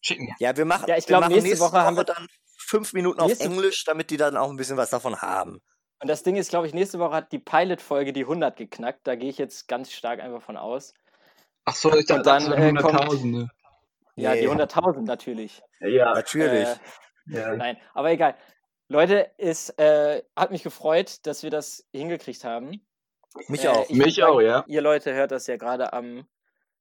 [0.00, 0.34] schicken.
[0.40, 2.26] Ja, wir machen, Ja, ich wir glaub, machen nächste nächste Woche haben wir- dann
[2.58, 5.60] fünf Minuten auf Englisch, damit die dann auch ein bisschen was davon haben.
[6.00, 9.06] und das Ding ist, glaube ich, nächste Woche hat die Pilot-Folge die 100 geknackt.
[9.06, 10.92] Da gehe ich jetzt ganz stark einfach von aus.
[11.64, 13.48] Ach so, ich dachte, dann, das äh, Hunderttausende.
[14.16, 14.48] Ja, die Nee.
[14.48, 15.62] 100.000 natürlich.
[15.80, 16.68] Ja, Natürlich.
[16.68, 16.76] Äh,
[17.26, 17.56] ja.
[17.56, 18.34] Nein, aber egal.
[18.88, 22.84] Leute, es äh, hat mich gefreut, dass wir das hingekriegt haben.
[23.48, 23.88] Mich Äh, auch.
[23.88, 24.64] ich Mich sagen, auch, ja.
[24.66, 26.26] Ihr Leute hört das ja gerade am,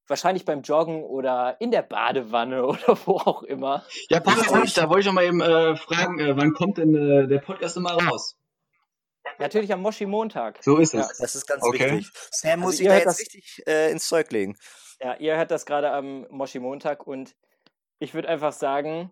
[0.07, 3.85] wahrscheinlich beim Joggen oder in der Badewanne oder wo auch immer.
[4.09, 4.35] Ja, Paul,
[4.75, 7.77] da wollte ich noch mal eben äh, fragen, äh, wann kommt denn äh, der Podcast
[7.77, 8.35] immer raus?
[9.41, 10.59] Natürlich am Moshi Montag.
[10.63, 11.01] So ist Ja.
[11.01, 11.17] es.
[11.17, 11.91] Das ist ganz Okay.
[11.97, 12.11] wichtig.
[12.31, 14.57] Sam muss Also sich da jetzt das- richtig äh, ins Zeug legen.
[14.99, 17.35] Ja, ihr hört das gerade am Moshi Montag und
[17.99, 19.11] ich würde einfach sagen,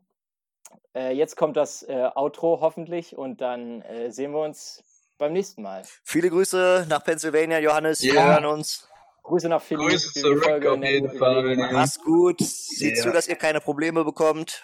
[0.96, 4.84] äh, jetzt kommt das äh, Outro hoffentlich und dann äh, sehen wir uns
[5.18, 5.84] beim nächsten Mal.
[6.04, 8.02] Viele Grüße nach Pennsylvania, Johannes.
[8.02, 8.34] Wir Ja.
[8.34, 8.88] hören uns.
[9.24, 9.86] Grüße nach Philly.
[9.88, 11.58] Grüße zurück Folge auf jeden Fall.
[11.58, 11.72] Ja.
[11.72, 12.40] Mach's gut.
[12.42, 13.04] Seht Ja.
[13.04, 14.64] zu, dass ihr keine Probleme bekommt.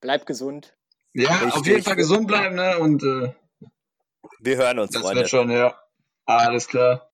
[0.00, 0.76] Bleibt gesund.
[1.14, 1.66] Ja, auf Richtig.
[1.66, 2.78] jeden Fall gesund bleiben, ne?
[2.78, 3.32] Und äh,
[4.40, 5.20] Wir hören uns, das Freunde.
[5.22, 5.74] wird schon, ja.
[6.26, 7.10] Alles klar.